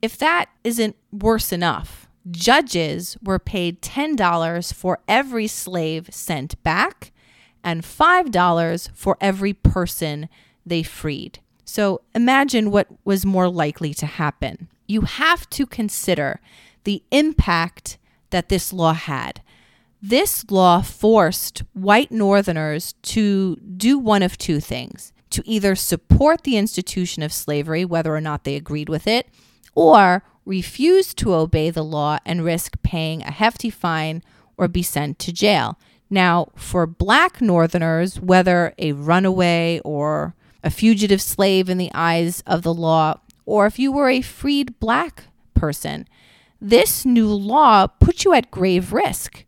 If 0.01 0.17
that 0.19 0.49
isn't 0.65 0.97
worse 1.13 1.53
enough, 1.53 2.09
judges 2.31 3.17
were 3.23 3.39
paid 3.39 3.83
$10 3.83 4.73
for 4.73 5.01
every 5.07 5.47
slave 5.47 6.09
sent 6.11 6.63
back 6.63 7.13
and 7.63 7.83
$5 7.83 8.91
for 8.95 9.17
every 9.21 9.53
person 9.53 10.29
they 10.65 10.83
freed. 10.83 11.41
So 11.71 12.01
imagine 12.17 12.73
what 12.73 12.89
was 13.05 13.25
more 13.25 13.49
likely 13.49 13.95
to 13.95 14.07
happen. 14.07 14.67
You 14.89 15.03
have 15.03 15.49
to 15.51 15.67
consider 15.67 16.41
the 16.83 17.05
impact 17.13 17.97
that 18.31 18.49
this 18.49 18.73
law 18.73 18.93
had. 18.93 19.41
This 20.03 20.51
law 20.51 20.83
forced 20.83 21.63
white 21.73 22.11
Northerners 22.11 22.95
to 23.03 23.55
do 23.55 24.01
one 24.01 24.25
of 24.25 24.37
two 24.37 24.59
things 24.59 25.13
to 25.31 25.49
either 25.49 25.77
support 25.77 26.43
the 26.43 26.57
institution 26.57 27.23
of 27.23 27.33
slavery, 27.33 27.85
whether 27.85 28.13
or 28.13 28.21
not 28.21 28.43
they 28.43 28.57
agreed 28.57 28.89
with 28.89 29.07
it, 29.07 29.29
or 29.77 30.25
refuse 30.45 31.15
to 31.15 31.35
obey 31.35 31.71
the 31.71 31.85
law 31.85 32.19
and 32.27 32.45
risk 32.45 32.83
paying 32.83 33.23
a 33.23 33.31
hefty 33.31 33.71
fine 33.71 34.25
or 34.57 34.67
be 34.67 34.83
sent 34.83 35.21
to 35.21 35.33
jail. 35.33 35.79
Now, 36.11 36.49
for 36.57 36.89
black 36.89 37.41
Northerners, 37.41 38.19
whether 38.21 38.75
a 38.77 38.91
runaway 38.91 39.81
or 39.85 40.35
a 40.63 40.71
fugitive 40.71 41.23
slave 41.23 41.69
in 41.69 41.79
the 41.79 41.91
eyes 41.95 42.43
of 42.47 42.63
the 42.63 42.75
law, 42.75 43.21
or 43.47 43.67
if 43.67 43.79
you 43.79 43.93
were 43.93 44.09
a 44.09 44.21
freed 44.21 44.79
black 44.81 45.25
person. 45.55 46.07
This 46.61 47.05
new 47.07 47.29
law 47.29 47.87
puts 47.87 48.25
you 48.25 48.33
at 48.35 48.51
grave 48.51 48.93
risk. 48.93 49.45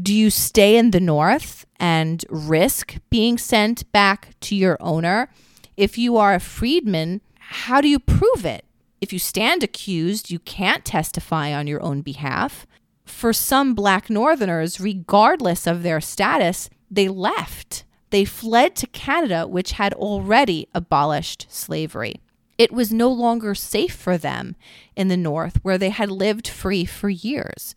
Do 0.00 0.14
you 0.14 0.30
stay 0.30 0.76
in 0.76 0.90
the 0.90 1.00
North 1.00 1.66
and 1.78 2.24
risk 2.28 2.96
being 3.08 3.38
sent 3.38 3.90
back 3.92 4.34
to 4.40 4.54
your 4.54 4.76
owner? 4.80 5.30
If 5.76 5.96
you 5.98 6.16
are 6.16 6.34
a 6.34 6.40
freedman, 6.40 7.20
how 7.38 7.80
do 7.80 7.88
you 7.88 7.98
prove 7.98 8.44
it? 8.44 8.64
If 9.00 9.12
you 9.12 9.18
stand 9.18 9.62
accused, 9.62 10.30
you 10.30 10.38
can't 10.40 10.84
testify 10.84 11.52
on 11.52 11.66
your 11.66 11.82
own 11.82 12.02
behalf. 12.02 12.66
For 13.04 13.32
some 13.32 13.74
black 13.74 14.10
Northerners, 14.10 14.80
regardless 14.80 15.66
of 15.66 15.82
their 15.82 16.00
status, 16.00 16.70
they 16.90 17.08
left 17.08 17.84
they 18.10 18.24
fled 18.24 18.76
to 18.76 18.86
Canada, 18.88 19.46
which 19.46 19.72
had 19.72 19.92
already 19.94 20.68
abolished 20.74 21.46
slavery. 21.48 22.20
It 22.58 22.72
was 22.72 22.92
no 22.92 23.08
longer 23.08 23.54
safe 23.54 23.94
for 23.94 24.18
them 24.18 24.56
in 24.94 25.08
the 25.08 25.16
North, 25.16 25.58
where 25.62 25.78
they 25.78 25.90
had 25.90 26.10
lived 26.10 26.46
free 26.46 26.84
for 26.84 27.08
years. 27.08 27.74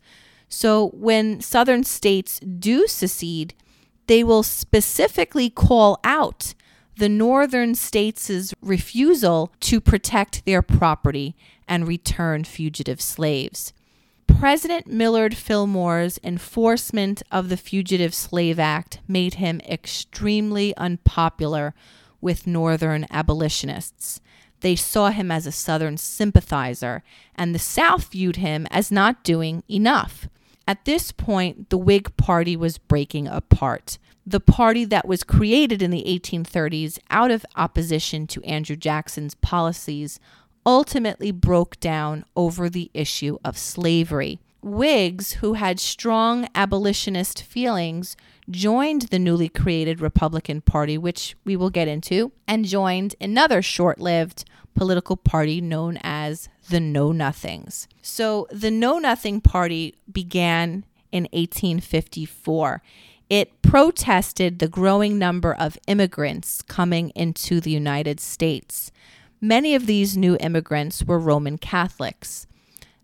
So 0.48 0.88
when 0.90 1.40
Southern 1.40 1.84
states 1.84 2.38
do 2.40 2.86
secede, 2.86 3.54
they 4.06 4.22
will 4.22 4.42
specifically 4.42 5.48
call 5.48 5.98
out 6.04 6.54
the 6.96 7.08
Northern 7.08 7.74
states' 7.74 8.54
refusal 8.60 9.52
to 9.60 9.80
protect 9.80 10.44
their 10.44 10.62
property 10.62 11.34
and 11.66 11.88
return 11.88 12.44
fugitive 12.44 13.00
slaves. 13.00 13.72
President 14.38 14.86
Millard 14.86 15.36
Fillmore's 15.36 16.20
enforcement 16.22 17.22
of 17.30 17.48
the 17.48 17.56
Fugitive 17.56 18.14
Slave 18.14 18.58
Act 18.58 18.98
made 19.08 19.34
him 19.34 19.60
extremely 19.68 20.76
unpopular 20.76 21.74
with 22.20 22.46
Northern 22.46 23.06
abolitionists. 23.10 24.20
They 24.60 24.76
saw 24.76 25.10
him 25.10 25.30
as 25.30 25.46
a 25.46 25.52
Southern 25.52 25.96
sympathizer, 25.96 27.02
and 27.34 27.54
the 27.54 27.58
South 27.58 28.10
viewed 28.10 28.36
him 28.36 28.66
as 28.70 28.90
not 28.90 29.24
doing 29.24 29.62
enough. 29.68 30.28
At 30.66 30.84
this 30.84 31.12
point, 31.12 31.70
the 31.70 31.78
Whig 31.78 32.16
Party 32.16 32.56
was 32.56 32.78
breaking 32.78 33.28
apart. 33.28 33.98
The 34.26 34.40
party 34.40 34.86
that 34.86 35.06
was 35.06 35.22
created 35.22 35.82
in 35.82 35.90
the 35.90 36.04
1830s 36.06 36.98
out 37.10 37.30
of 37.30 37.44
opposition 37.56 38.26
to 38.28 38.42
Andrew 38.42 38.76
Jackson's 38.76 39.34
policies 39.34 40.18
ultimately 40.66 41.30
broke 41.30 41.78
down 41.80 42.24
over 42.36 42.68
the 42.68 42.90
issue 42.94 43.38
of 43.44 43.58
slavery. 43.58 44.40
Whigs, 44.62 45.34
who 45.34 45.54
had 45.54 45.78
strong 45.78 46.48
abolitionist 46.54 47.42
feelings, 47.42 48.16
joined 48.50 49.02
the 49.02 49.18
newly 49.18 49.48
created 49.48 50.00
Republican 50.00 50.62
Party, 50.62 50.96
which 50.96 51.36
we 51.44 51.54
will 51.54 51.70
get 51.70 51.88
into, 51.88 52.32
and 52.48 52.64
joined 52.64 53.14
another 53.20 53.60
short 53.60 54.00
lived 54.00 54.44
political 54.74 55.16
party 55.16 55.60
known 55.60 55.98
as 56.02 56.48
the 56.68 56.80
Know 56.80 57.12
Nothings. 57.12 57.86
So 58.02 58.46
the 58.50 58.70
Know 58.70 58.98
Nothing 58.98 59.40
Party 59.40 59.94
began 60.10 60.84
in 61.12 61.24
1854. 61.32 62.82
It 63.30 63.62
protested 63.62 64.58
the 64.58 64.68
growing 64.68 65.18
number 65.18 65.54
of 65.54 65.78
immigrants 65.86 66.62
coming 66.62 67.10
into 67.10 67.60
the 67.60 67.70
United 67.70 68.20
States. 68.20 68.90
Many 69.44 69.74
of 69.74 69.84
these 69.84 70.16
new 70.16 70.38
immigrants 70.40 71.04
were 71.04 71.18
Roman 71.18 71.58
Catholics. 71.58 72.46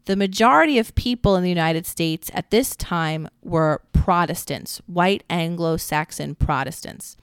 The 0.07 0.17
majority 0.17 0.79
of 0.79 0.95
people 0.95 1.37
in 1.37 1.43
the 1.43 1.51
United 1.51 1.85
States 1.85 2.31
at 2.33 2.51
this 2.51 2.75
time 2.75 3.29
were 3.43 3.83
Protestants, 3.93 4.81
white 4.87 5.23
Anglo 5.29 5.77
Saxon 5.77 6.35
Protestants. 6.35 7.19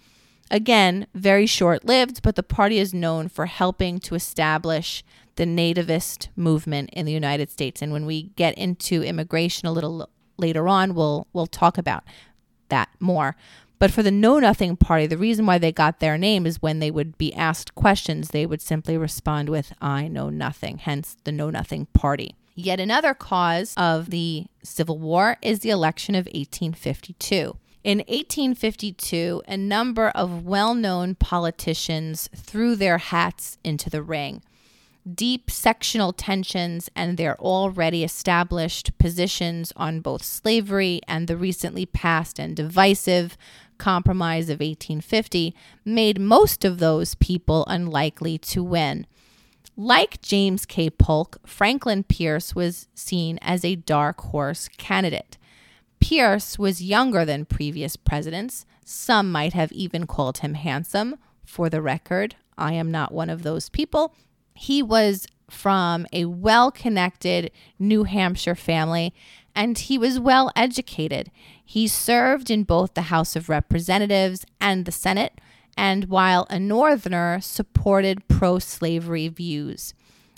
Again, 0.52 1.08
very 1.16 1.48
short 1.48 1.84
lived, 1.84 2.22
but 2.22 2.36
the 2.36 2.44
party 2.44 2.78
is 2.78 2.94
known 2.94 3.28
for 3.28 3.48
helping 3.48 4.00
to 4.02 4.14
establish 4.14 5.04
the 5.36 5.46
nativist 5.46 6.28
movement 6.36 6.92
in 6.94 7.08
the 7.08 7.12
United 7.12 7.50
States. 7.50 7.82
And 7.82 7.92
when 7.92 8.06
we 8.06 8.30
get 8.36 8.56
into 8.56 9.02
immigration 9.02 9.68
a 9.68 9.72
little 9.72 10.12
later 10.38 10.68
on, 10.68 10.94
we'll, 10.94 11.26
we'll 11.34 11.48
talk 11.48 11.80
about 11.80 12.04
that 12.70 12.90
more. 13.00 13.36
But 13.80 13.92
for 13.92 14.02
the 14.02 14.12
Know 14.12 14.40
Nothing 14.40 14.76
Party, 14.76 15.06
the 15.06 15.18
reason 15.18 15.46
why 15.46 15.58
they 15.60 15.72
got 15.72 16.00
their 16.00 16.18
name 16.18 16.48
is 16.48 16.62
when 16.62 16.80
they 16.80 16.90
would 16.90 17.18
be 17.18 17.34
asked 17.34 17.76
questions, 17.76 18.30
they 18.30 18.46
would 18.46 18.62
simply 18.62 18.98
respond 18.98 19.50
with, 19.50 19.74
I 19.80 20.08
know 20.08 20.30
nothing, 20.30 20.80
hence 20.80 21.16
the 21.24 21.32
Know 21.32 21.52
Nothing 21.52 21.86
Party. 21.94 22.36
Yet 22.56 22.80
another 22.80 23.14
cause 23.14 23.76
of 23.78 24.10
the 24.10 24.48
Civil 24.64 24.98
War 24.98 25.38
is 25.44 25.60
the 25.60 25.70
election 25.70 26.16
of 26.16 26.26
1852. 26.26 27.56
In 27.84 28.00
1852, 28.00 29.44
a 29.48 29.56
number 29.56 30.10
of 30.10 30.44
well 30.44 30.74
known 30.74 31.14
politicians 31.14 32.30
threw 32.36 32.76
their 32.76 32.98
hats 32.98 33.60
into 33.64 33.92
the 33.92 34.02
ring 34.02 34.42
deep 35.16 35.50
sectional 35.50 36.14
tensions 36.14 36.90
and 36.96 37.18
their 37.18 37.40
already 37.40 38.04
established 38.04 38.98
positions 38.98 39.72
on 39.76 40.02
both 40.02 40.24
slavery 40.24 41.02
and 41.08 41.28
the 41.28 41.38
recently 41.38 41.86
passed 41.86 42.40
and 42.40 42.56
divisive 42.56 43.38
Compromise 43.78 44.50
of 44.50 44.60
1850 44.60 45.56
made 45.86 46.20
most 46.20 46.66
of 46.66 46.80
those 46.80 47.16
people 47.16 47.64
unlikely 47.68 48.38
to 48.40 48.64
win. 48.64 49.06
Like 49.76 50.22
James 50.22 50.66
K. 50.66 50.90
Polk, 50.90 51.38
Franklin 51.46 52.04
Pierce 52.04 52.56
was 52.56 52.88
seen 52.96 53.38
as 53.42 53.64
a 53.64 53.76
dark 53.76 54.22
horse 54.22 54.68
candidate. 54.78 55.38
Pierce 56.00 56.58
was 56.58 56.82
younger 56.82 57.24
than 57.26 57.46
previous 57.46 57.96
presidents. 57.96 58.66
Some 58.84 59.32
might 59.32 59.54
have 59.54 59.72
even 59.72 60.08
called 60.08 60.40
him 60.40 60.56
handsome. 60.56 61.18
For 61.46 61.70
the 61.70 61.82
record, 61.82 62.36
I 62.58 62.74
am 62.74 62.92
not 62.92 63.14
one 63.14 63.30
of 63.30 63.44
those 63.44 63.70
people. 63.70 64.16
He 64.58 64.82
was 64.84 65.28
from 65.50 66.06
a 66.12 66.26
well 66.26 66.72
connected 66.72 67.52
New 67.80 68.04
Hampshire 68.04 68.56
family 68.56 69.14
and 69.58 69.78
he 69.80 69.98
was 69.98 70.20
well 70.20 70.52
educated. 70.56 71.32
He 71.66 71.88
served 71.88 72.52
in 72.52 72.64
both 72.64 72.94
the 72.94 73.04
House 73.04 73.36
of 73.36 73.50
Representatives 73.50 74.46
and 74.62 74.86
the 74.86 74.92
Senate, 74.92 75.42
and 75.76 76.06
while 76.06 76.46
a 76.52 76.60
Northerner, 76.60 77.40
supported 77.42 78.28
pro 78.28 78.60
slavery 78.60 79.28
views. 79.30 79.96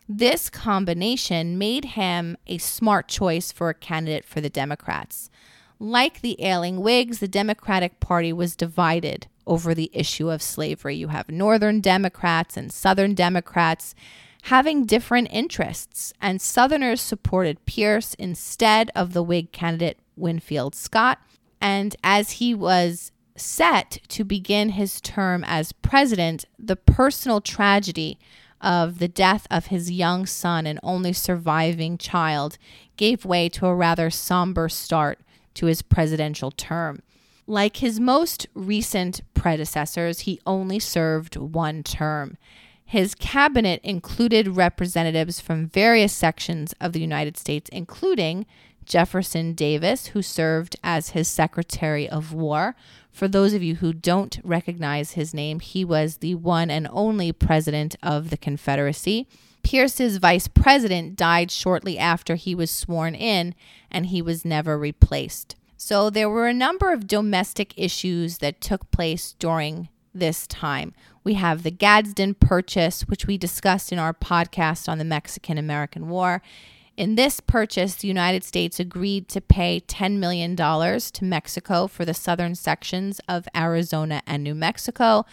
This 0.07 0.49
combination 0.49 1.57
made 1.57 1.83
him 1.85 2.37
a 2.47 2.59
smart 2.59 3.09
choice 3.09 3.51
for 3.51 3.69
a 3.69 3.73
candidate 3.73 4.23
for 4.23 4.39
the 4.39 4.49
Democrats. 4.49 5.29
Like 5.79 6.19
the 6.19 6.41
ailing 6.43 6.81
Whigs, 6.81 7.19
the 7.19 7.27
Democratic 7.29 8.01
Party 8.01 8.33
was 8.33 8.57
divided 8.57 9.27
over 9.47 9.73
the 9.73 9.89
issue 9.93 10.29
of 10.29 10.41
slavery. 10.41 10.95
You 10.95 11.07
have 11.07 11.29
Northern 11.29 11.79
Democrats 11.79 12.57
and 12.57 12.71
Southern 12.71 13.13
Democrats 13.13 13.95
having 14.43 14.85
different 14.85 15.29
interests, 15.31 16.13
and 16.21 16.41
Southerners 16.41 16.99
supported 16.99 17.65
Pierce 17.65 18.13
instead 18.15 18.91
of 18.93 19.13
the 19.13 19.23
Whig 19.23 19.53
candidate 19.53 19.99
Winfield 20.17 20.75
Scott. 20.75 21.19
And 21.61 21.95
as 22.03 22.31
he 22.31 22.53
was 22.53 23.13
set 23.37 23.99
to 24.09 24.25
begin 24.25 24.69
his 24.69 24.99
term 24.99 25.45
as 25.47 25.71
president, 25.71 26.43
the 26.57 26.75
personal 26.75 27.39
tragedy 27.39 28.19
of 28.59 28.99
the 28.99 29.07
death 29.07 29.47
of 29.49 29.67
his 29.67 29.89
young 29.89 30.25
son 30.25 30.67
and 30.67 30.79
only 30.83 31.13
surviving 31.13 31.97
child 31.97 32.57
gave 32.97 33.23
way 33.23 33.47
to 33.47 33.65
a 33.65 33.73
rather 33.73 34.09
somber 34.09 34.67
start 34.67 35.19
to 35.59 35.65
his 35.65 35.81
presidential 35.81 36.51
term. 36.51 37.01
Like 37.45 37.77
his 37.77 37.99
most 37.99 38.47
recent 38.53 39.21
predecessors, 39.33 40.21
he 40.21 40.39
only 40.45 40.79
served 40.79 41.35
one 41.35 41.83
term. 41.83 42.37
His 42.85 43.13
cabinet 43.13 43.81
included 43.83 44.55
representatives 44.55 45.41
from 45.41 45.67
various 45.67 46.13
sections 46.13 46.73
of 46.79 46.93
the 46.93 47.01
United 47.01 47.35
States, 47.35 47.69
including 47.73 48.45
Jefferson 48.85 49.53
Davis, 49.53 50.07
who 50.07 50.21
served 50.21 50.77
as 50.81 51.09
his 51.09 51.27
Secretary 51.27 52.07
of 52.07 52.31
War. 52.31 52.73
For 53.11 53.27
those 53.27 53.53
of 53.53 53.61
you 53.61 53.75
who 53.75 53.91
don't 53.91 54.39
recognize 54.45 55.11
his 55.11 55.33
name, 55.33 55.59
he 55.59 55.83
was 55.83 56.17
the 56.17 56.35
one 56.35 56.71
and 56.71 56.87
only 56.89 57.33
president 57.33 57.97
of 58.01 58.29
the 58.29 58.37
Confederacy. 58.37 59.27
Pierce's 59.63 60.17
vice 60.17 60.47
president 60.47 61.15
died 61.15 61.51
shortly 61.51 61.97
after 61.97 62.35
he 62.35 62.55
was 62.55 62.71
sworn 62.71 63.15
in, 63.15 63.55
and 63.91 64.07
he 64.07 64.21
was 64.21 64.45
never 64.45 64.77
replaced. 64.77 65.55
So 65.77 66.09
there 66.09 66.29
were 66.29 66.47
a 66.47 66.53
number 66.53 66.91
of 66.91 67.07
domestic 67.07 67.73
issues 67.77 68.39
that 68.39 68.61
took 68.61 68.91
place 68.91 69.35
during 69.39 69.89
this 70.13 70.47
time. 70.47 70.93
We 71.23 71.35
have 71.35 71.63
the 71.63 71.71
Gadsden 71.71 72.35
Purchase, 72.35 73.01
which 73.03 73.27
we 73.27 73.37
discussed 73.37 73.91
in 73.91 73.99
our 73.99 74.13
podcast 74.13 74.89
on 74.89 74.97
the 74.97 75.05
Mexican 75.05 75.57
American 75.57 76.09
War. 76.09 76.41
In 76.97 77.15
this 77.15 77.39
purchase, 77.39 77.95
the 77.95 78.09
United 78.09 78.43
States 78.43 78.77
agreed 78.77 79.29
to 79.29 79.39
pay 79.39 79.79
$10 79.79 80.17
million 80.17 80.55
to 80.55 81.23
Mexico 81.23 81.87
for 81.87 82.03
the 82.03 82.13
southern 82.13 82.55
sections 82.55 83.21
of 83.29 83.47
Arizona 83.55 84.21
and 84.27 84.43
New 84.43 84.55
Mexico. 84.55 85.25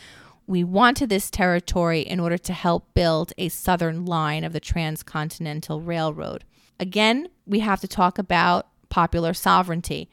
We 0.47 0.63
wanted 0.63 1.09
this 1.09 1.31
territory 1.31 2.01
in 2.01 2.21
order 2.21 2.39
to 2.39 2.53
help 2.53 2.95
build 2.95 3.33
a 3.37 3.49
southern 3.49 4.05
line 4.05 4.45
of 4.45 4.53
the 4.53 4.61
Transcontinental 4.61 5.81
Railroad. 5.81 6.45
Again, 6.79 7.29
we 7.47 7.61
have 7.61 7.81
to 7.81 7.89
talk 7.89 8.19
about 8.19 8.69
popular 8.89 9.35
sovereignty. 9.35 10.09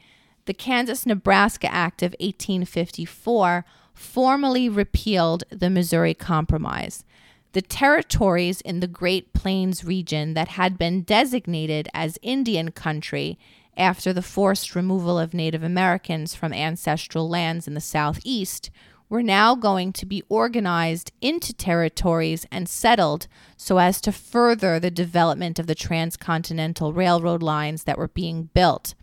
The 0.46 0.54
Kansas 0.54 1.06
Nebraska 1.06 1.72
Act 1.72 2.02
of 2.02 2.16
1854 2.18 3.64
formally 3.92 4.68
repealed 4.68 5.44
the 5.50 5.70
Missouri 5.70 6.14
Compromise. 6.14 7.04
The 7.52 7.62
territories 7.62 8.60
in 8.62 8.80
the 8.80 8.88
Great 8.88 9.32
Plains 9.32 9.84
region 9.84 10.34
that 10.34 10.48
had 10.48 10.76
been 10.76 11.02
designated 11.02 11.88
as 11.94 12.18
Indian 12.22 12.72
country 12.72 13.38
after 13.76 14.12
the 14.12 14.22
forced 14.22 14.74
removal 14.74 15.18
of 15.18 15.34
Native 15.34 15.62
Americans 15.62 16.34
from 16.34 16.52
ancestral 16.52 17.28
lands 17.28 17.68
in 17.68 17.74
the 17.74 17.80
Southeast 17.80 18.70
were 19.08 19.22
now 19.22 19.54
going 19.54 19.92
to 19.92 20.06
be 20.06 20.22
organized 20.28 21.12
into 21.20 21.52
territories 21.52 22.46
and 22.50 22.68
settled 22.68 23.26
so 23.56 23.78
as 23.78 24.00
to 24.00 24.12
further 24.12 24.80
the 24.80 24.90
development 24.90 25.58
of 25.58 25.66
the 25.66 25.74
transcontinental 25.74 26.92
railroad 26.92 27.42
lines 27.42 27.84
that 27.84 27.98
were 27.98 28.08
being 28.08 28.50
built. 28.54 28.94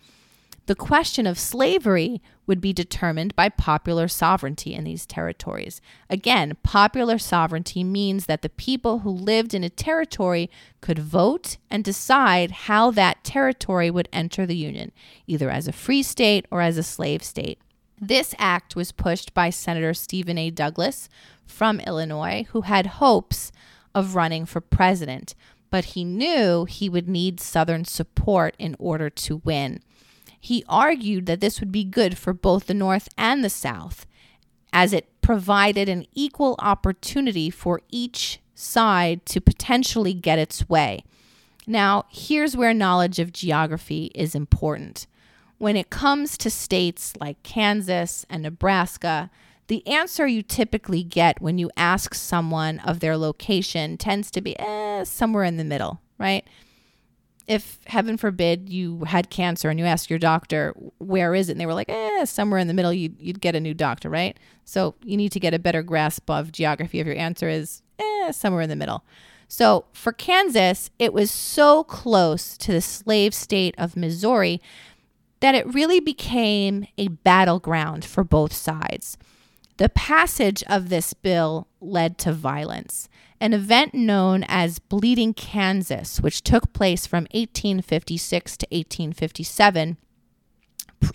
The 0.67 0.75
question 0.75 1.25
of 1.25 1.39
slavery 1.39 2.21
would 2.45 2.61
be 2.61 2.73
determined 2.73 3.35
by 3.35 3.49
popular 3.49 4.07
sovereignty 4.07 4.73
in 4.73 4.83
these 4.83 5.05
territories. 5.05 5.81
Again, 6.09 6.55
popular 6.63 7.17
sovereignty 7.17 7.83
means 7.83 8.25
that 8.25 8.41
the 8.41 8.49
people 8.49 8.99
who 8.99 9.09
lived 9.09 9.53
in 9.53 9.63
a 9.63 9.69
territory 9.69 10.49
could 10.79 10.99
vote 10.99 11.57
and 11.69 11.83
decide 11.83 12.51
how 12.51 12.91
that 12.91 13.23
territory 13.23 13.89
would 13.89 14.09
enter 14.13 14.45
the 14.45 14.55
Union, 14.55 14.91
either 15.27 15.49
as 15.49 15.67
a 15.67 15.73
free 15.73 16.03
state 16.03 16.45
or 16.51 16.61
as 16.61 16.77
a 16.77 16.83
slave 16.83 17.23
state. 17.23 17.59
This 18.03 18.33
act 18.39 18.75
was 18.75 18.91
pushed 18.91 19.31
by 19.35 19.51
Senator 19.51 19.93
Stephen 19.93 20.35
A. 20.39 20.49
Douglas 20.49 21.07
from 21.45 21.79
Illinois, 21.79 22.47
who 22.49 22.61
had 22.61 22.87
hopes 22.87 23.51
of 23.93 24.15
running 24.15 24.47
for 24.47 24.59
president, 24.59 25.35
but 25.69 25.85
he 25.85 26.03
knew 26.03 26.65
he 26.65 26.89
would 26.89 27.07
need 27.07 27.39
Southern 27.39 27.85
support 27.85 28.55
in 28.57 28.75
order 28.79 29.11
to 29.11 29.41
win. 29.45 29.81
He 30.39 30.65
argued 30.67 31.27
that 31.27 31.41
this 31.41 31.59
would 31.59 31.71
be 31.71 31.83
good 31.83 32.17
for 32.17 32.33
both 32.33 32.65
the 32.65 32.73
North 32.73 33.07
and 33.19 33.43
the 33.43 33.51
South, 33.51 34.07
as 34.73 34.93
it 34.93 35.21
provided 35.21 35.87
an 35.87 36.07
equal 36.13 36.55
opportunity 36.57 37.51
for 37.51 37.81
each 37.91 38.39
side 38.55 39.23
to 39.27 39.39
potentially 39.39 40.15
get 40.15 40.39
its 40.39 40.67
way. 40.67 41.03
Now, 41.67 42.05
here's 42.09 42.57
where 42.57 42.73
knowledge 42.73 43.19
of 43.19 43.31
geography 43.31 44.11
is 44.15 44.33
important. 44.33 45.05
When 45.61 45.77
it 45.77 45.91
comes 45.91 46.39
to 46.39 46.49
states 46.49 47.13
like 47.19 47.43
Kansas 47.43 48.25
and 48.31 48.41
Nebraska, 48.41 49.29
the 49.67 49.85
answer 49.85 50.25
you 50.25 50.41
typically 50.41 51.03
get 51.03 51.39
when 51.39 51.59
you 51.59 51.69
ask 51.77 52.15
someone 52.15 52.79
of 52.79 52.99
their 52.99 53.15
location 53.15 53.95
tends 53.95 54.31
to 54.31 54.41
be 54.41 54.57
eh, 54.59 55.03
somewhere 55.03 55.43
in 55.43 55.57
the 55.57 55.63
middle, 55.63 56.01
right? 56.17 56.47
if 57.47 57.79
heaven 57.85 58.17
forbid 58.17 58.69
you 58.69 59.03
had 59.03 59.29
cancer 59.29 59.69
and 59.69 59.79
you 59.79 59.85
asked 59.85 60.09
your 60.09 60.19
doctor 60.19 60.73
where 60.99 61.35
is 61.35 61.49
it? 61.49 61.53
and 61.53 61.61
they 61.61 61.65
were 61.65 61.73
like 61.73 61.89
eh 61.89 62.23
somewhere 62.23 62.59
in 62.59 62.67
the 62.67 62.73
middle 62.73 62.93
you'd, 62.93 63.19
you'd 63.19 63.41
get 63.41 63.55
a 63.55 63.59
new 63.59 63.73
doctor 63.73 64.09
right? 64.09 64.37
So 64.63 64.95
you 65.03 65.17
need 65.17 65.31
to 65.33 65.39
get 65.39 65.53
a 65.53 65.59
better 65.59 65.83
grasp 65.83 66.29
of 66.29 66.51
geography 66.51 66.99
if 66.99 67.05
your 67.05 67.15
answer 67.15 67.49
is 67.49 67.83
eh 67.99 68.31
somewhere 68.31 68.61
in 68.61 68.69
the 68.69 68.75
middle. 68.75 69.03
So 69.47 69.85
for 69.91 70.11
kansas 70.11 70.89
it 70.97 71.13
was 71.13 71.29
so 71.29 71.83
close 71.83 72.57
to 72.57 72.71
the 72.71 72.81
slave 72.81 73.33
state 73.33 73.75
of 73.77 73.97
missouri 73.97 74.61
that 75.41 75.55
it 75.55 75.71
really 75.73 75.99
became 75.99 76.87
a 76.97 77.09
battleground 77.09 78.05
for 78.05 78.23
both 78.23 78.53
sides 78.53 79.17
the 79.77 79.89
passage 79.89 80.63
of 80.67 80.89
this 80.89 81.13
bill 81.13 81.67
led 81.79 82.19
to 82.19 82.31
violence 82.31 83.09
an 83.39 83.51
event 83.51 83.95
known 83.95 84.45
as 84.47 84.77
Bleeding 84.77 85.33
Kansas, 85.33 86.21
which 86.21 86.43
took 86.43 86.71
place 86.73 87.07
from 87.07 87.23
1856 87.33 88.57
to 88.57 88.67
1857. 88.69 89.97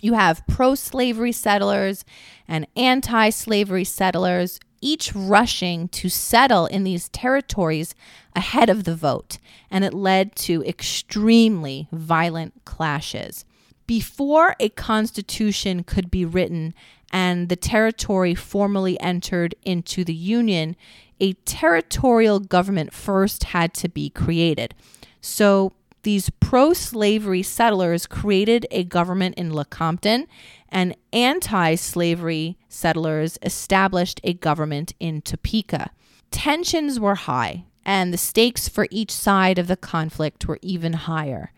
You 0.01 0.13
have 0.15 0.45
pro 0.45 0.75
slavery 0.75 1.31
settlers 1.31 2.03
and 2.45 2.67
anti 2.75 3.29
slavery 3.29 3.85
settlers, 3.85 4.59
each 4.81 5.15
rushing 5.15 5.87
to 5.87 6.09
settle 6.09 6.65
in 6.65 6.83
these 6.83 7.07
territories 7.07 7.95
ahead 8.35 8.69
of 8.69 8.83
the 8.83 8.97
vote, 8.97 9.37
and 9.71 9.85
it 9.85 9.93
led 9.93 10.35
to 10.35 10.61
extremely 10.65 11.87
violent 11.93 12.65
clashes. 12.65 13.45
Before 13.87 14.55
a 14.59 14.69
constitution 14.69 15.83
could 15.83 16.11
be 16.11 16.25
written 16.25 16.73
and 17.11 17.47
the 17.47 17.55
territory 17.55 18.35
formally 18.35 18.99
entered 18.99 19.55
into 19.63 20.03
the 20.03 20.13
Union, 20.13 20.75
a 21.21 21.33
territorial 21.45 22.39
government 22.39 22.93
first 22.93 23.45
had 23.45 23.73
to 23.75 23.87
be 23.87 24.09
created. 24.09 24.75
So 25.21 25.71
these 26.03 26.29
pro 26.39 26.73
slavery 26.73 27.43
settlers 27.43 28.05
created 28.05 28.67
a 28.71 28.83
government 28.83 29.35
in 29.35 29.51
Lecompton, 29.51 30.27
and 30.69 30.95
anti 31.11 31.75
slavery 31.75 32.57
settlers 32.69 33.37
established 33.41 34.19
a 34.23 34.33
government 34.33 34.93
in 34.99 35.21
Topeka. 35.21 35.91
Tensions 36.29 36.99
were 36.99 37.15
high, 37.15 37.63
and 37.85 38.13
the 38.13 38.17
stakes 38.17 38.67
for 38.67 38.87
each 38.91 39.11
side 39.11 39.57
of 39.57 39.67
the 39.67 39.77
conflict 39.77 40.45
were 40.45 40.59
even 40.61 40.93
higher. 40.93 41.51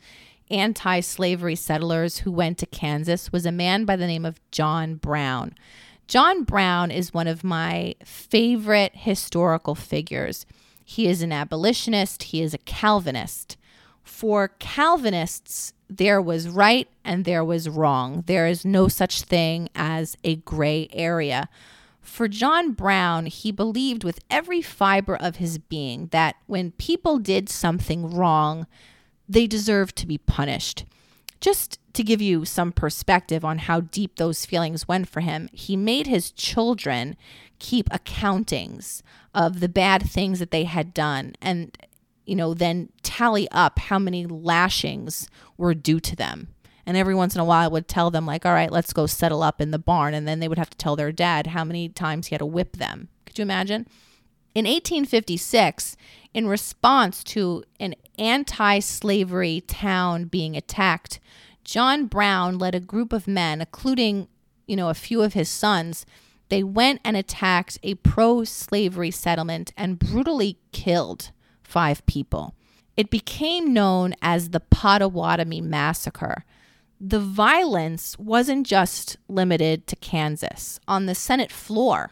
anti 0.50 1.00
slavery 1.00 1.56
settlers 1.56 2.20
who 2.20 2.32
went 2.32 2.58
to 2.60 2.66
Kansas 2.66 3.32
was 3.32 3.46
a 3.46 3.52
man 3.52 3.86
by 3.86 3.96
the 3.96 4.08
name 4.08 4.26
of 4.26 4.40
John 4.52 4.96
Brown. 4.96 5.56
John 6.08 6.44
Brown 6.44 6.92
is 6.92 7.14
one 7.14 7.28
of 7.28 7.44
my 7.44 7.96
favorite 8.04 8.92
historical 8.96 9.76
figures. 9.76 10.46
He 10.84 11.08
is 11.08 11.22
an 11.22 11.32
abolitionist, 11.32 12.24
he 12.24 12.42
is 12.42 12.54
a 12.54 12.60
Calvinist. 12.60 13.58
For 14.04 14.50
Calvinists, 14.60 15.74
there 15.90 16.22
was 16.22 16.50
right 16.50 16.88
and 17.06 17.24
there 17.24 17.44
was 17.44 17.70
wrong. 17.70 18.24
There 18.28 18.48
is 18.48 18.66
no 18.66 18.88
such 18.88 19.22
thing 19.22 19.70
as 19.76 20.18
a 20.24 20.36
gray 20.38 20.90
area. 20.92 21.48
For 22.02 22.28
John 22.28 22.74
Brown, 22.74 23.28
he 23.28 23.52
believed 23.52 24.04
with 24.04 24.20
every 24.30 24.62
fiber 24.62 25.16
of 25.16 25.38
his 25.38 25.58
being 25.58 26.08
that 26.08 26.36
when 26.48 26.72
people 26.72 27.18
did 27.18 27.48
something 27.48 28.14
wrong, 28.14 28.68
they 29.28 29.48
deserved 29.48 29.96
to 29.98 30.08
be 30.08 30.18
punished. 30.18 30.86
Just 31.42 31.80
to 31.94 32.04
give 32.04 32.22
you 32.22 32.46
some 32.46 32.72
perspective 32.72 33.44
on 33.46 33.60
how 33.60 33.82
deep 33.82 34.16
those 34.16 34.46
feelings 34.46 34.88
went 34.88 35.08
for 35.08 35.20
him, 35.20 35.50
he 35.52 35.76
made 35.76 36.08
his 36.08 36.32
children 36.32 37.16
keep 37.60 37.90
accountings 37.90 39.02
of 39.34 39.60
the 39.60 39.70
bad 39.70 40.04
things 40.04 40.40
that 40.40 40.52
they 40.52 40.66
had 40.66 40.94
done 40.94 41.34
and 41.42 41.78
you 42.26 42.36
know 42.36 42.54
then 42.54 42.90
tally 43.04 43.48
up 43.52 43.80
how 43.80 43.98
many 43.98 44.26
lashings 44.26 45.30
were 45.58 45.74
due 45.74 46.00
to 46.00 46.16
them. 46.16 46.48
And 46.86 46.98
every 46.98 47.16
once 47.16 47.36
in 47.36 47.42
a 47.42 47.46
while 47.46 47.72
would 47.72 47.88
tell 47.88 48.12
them 48.12 48.26
like 48.26 48.46
all 48.46 48.54
right 48.54 48.72
let's 48.72 48.94
go 48.94 49.06
settle 49.06 49.44
up 49.44 49.62
in 49.62 49.72
the 49.72 49.80
barn 49.80 50.14
and 50.14 50.28
then 50.28 50.40
they 50.40 50.48
would 50.48 50.58
have 50.58 50.70
to 50.70 50.78
tell 50.78 50.96
their 50.96 51.12
dad 51.12 51.48
how 51.48 51.64
many 51.64 51.90
times 51.90 52.28
he 52.28 52.36
had 52.36 52.40
to 52.40 52.46
whip 52.46 52.78
them. 52.78 53.10
Could 53.26 53.38
you 53.38 53.44
imagine 53.44 53.88
in 54.56 54.66
1856 54.66 55.98
in 56.34 56.48
response 56.48 57.24
to 57.24 57.64
an 57.80 57.96
anti-slavery 58.18 59.62
town 59.68 60.26
being 60.26 60.56
attacked 60.56 61.20
john 61.64 62.06
brown 62.06 62.58
led 62.58 62.76
a 62.76 62.80
group 62.80 63.12
of 63.12 63.28
men 63.28 63.62
including 63.62 64.28
you 64.68 64.76
know 64.76 64.90
a 64.90 64.94
few 64.94 65.22
of 65.22 65.34
his 65.34 65.50
sons 65.50 66.06
they 66.50 66.64
went 66.64 67.02
and 67.04 67.18
attacked 67.18 67.80
a 67.82 67.96
pro-slavery 67.96 69.10
settlement 69.10 69.74
and 69.76 69.98
brutally 70.00 70.58
killed 70.72 71.32
five 71.64 72.06
people 72.06 72.54
it 72.96 73.10
became 73.10 73.74
known 73.74 74.14
as 74.22 74.50
the 74.50 74.60
Pottawatomie 74.60 75.64
Massacre 75.64 76.46
the 77.06 77.20
violence 77.20 78.18
wasn't 78.18 78.66
just 78.66 79.18
limited 79.28 79.88
to 79.88 79.96
Kansas. 79.98 80.80
On 80.88 81.06
the 81.06 81.14
Senate 81.14 81.52
floor, 81.52 82.12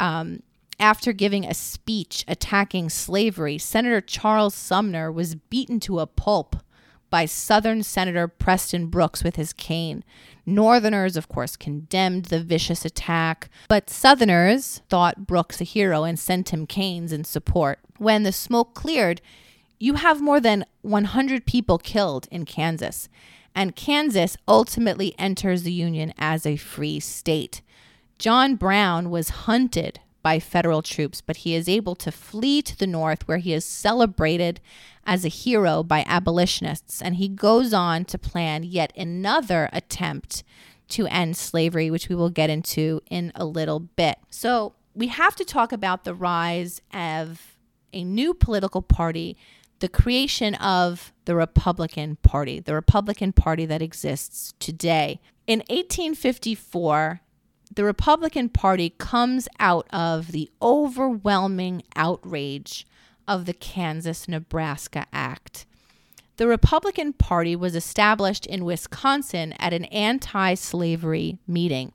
um, 0.00 0.42
after 0.78 1.12
giving 1.12 1.44
a 1.44 1.54
speech 1.54 2.24
attacking 2.28 2.90
slavery, 2.90 3.58
Senator 3.58 4.00
Charles 4.00 4.54
Sumner 4.54 5.10
was 5.10 5.34
beaten 5.34 5.80
to 5.80 6.00
a 6.00 6.06
pulp 6.06 6.56
by 7.10 7.24
Southern 7.24 7.82
Senator 7.82 8.28
Preston 8.28 8.86
Brooks 8.86 9.24
with 9.24 9.36
his 9.36 9.52
cane. 9.52 10.04
Northerners, 10.44 11.16
of 11.16 11.28
course, 11.28 11.56
condemned 11.56 12.26
the 12.26 12.42
vicious 12.42 12.84
attack, 12.84 13.48
but 13.68 13.88
Southerners 13.88 14.82
thought 14.88 15.26
Brooks 15.26 15.60
a 15.60 15.64
hero 15.64 16.04
and 16.04 16.18
sent 16.18 16.50
him 16.50 16.66
canes 16.66 17.12
in 17.12 17.24
support. 17.24 17.78
When 17.96 18.22
the 18.22 18.32
smoke 18.32 18.74
cleared, 18.74 19.20
you 19.78 19.94
have 19.94 20.20
more 20.20 20.40
than 20.40 20.66
100 20.82 21.46
people 21.46 21.78
killed 21.78 22.28
in 22.30 22.44
Kansas 22.44 23.08
and 23.58 23.74
Kansas 23.74 24.36
ultimately 24.46 25.16
enters 25.18 25.64
the 25.64 25.72
Union 25.72 26.14
as 26.16 26.46
a 26.46 26.56
free 26.56 27.00
state. 27.00 27.60
John 28.16 28.54
Brown 28.54 29.10
was 29.10 29.30
hunted 29.30 29.98
by 30.22 30.38
federal 30.38 30.82
troops, 30.82 31.20
but 31.20 31.38
he 31.38 31.54
is 31.54 31.68
able 31.68 31.94
to 31.96 32.12
flee 32.12 32.62
to 32.62 32.76
the 32.76 32.86
north 32.86 33.26
where 33.26 33.38
he 33.38 33.52
is 33.52 33.64
celebrated 33.64 34.60
as 35.06 35.24
a 35.24 35.28
hero 35.28 35.82
by 35.82 36.04
abolitionists. 36.06 37.00
And 37.00 37.16
he 37.16 37.28
goes 37.28 37.72
on 37.72 38.04
to 38.06 38.18
plan 38.18 38.62
yet 38.62 38.92
another 38.96 39.68
attempt 39.72 40.44
to 40.88 41.06
end 41.06 41.36
slavery, 41.36 41.90
which 41.90 42.08
we 42.08 42.14
will 42.14 42.30
get 42.30 42.50
into 42.50 43.02
in 43.10 43.32
a 43.34 43.44
little 43.44 43.80
bit. 43.80 44.18
So 44.30 44.74
we 44.94 45.08
have 45.08 45.36
to 45.36 45.44
talk 45.44 45.72
about 45.72 46.04
the 46.04 46.14
rise 46.14 46.80
of 46.92 47.56
a 47.92 48.04
new 48.04 48.34
political 48.34 48.82
party 48.82 49.36
the 49.80 49.88
creation 49.88 50.54
of 50.56 51.12
the 51.24 51.34
Republican 51.34 52.16
Party, 52.16 52.60
the 52.60 52.74
Republican 52.74 53.32
Party 53.32 53.66
that 53.66 53.82
exists 53.82 54.54
today. 54.58 55.20
In 55.46 55.60
1854, 55.70 57.20
the 57.74 57.84
Republican 57.84 58.48
Party 58.48 58.90
comes 58.90 59.48
out 59.60 59.86
of 59.92 60.32
the 60.32 60.50
overwhelming 60.60 61.82
outrage 61.96 62.86
of 63.26 63.44
the 63.44 63.52
Kansas 63.52 64.26
Nebraska 64.26 65.06
Act. 65.12 65.66
The 66.38 66.46
Republican 66.46 67.12
Party 67.12 67.56
was 67.56 67.74
established 67.74 68.46
in 68.46 68.64
Wisconsin 68.64 69.54
at 69.58 69.72
an 69.72 69.84
anti 69.86 70.54
slavery 70.54 71.38
meeting. 71.46 71.92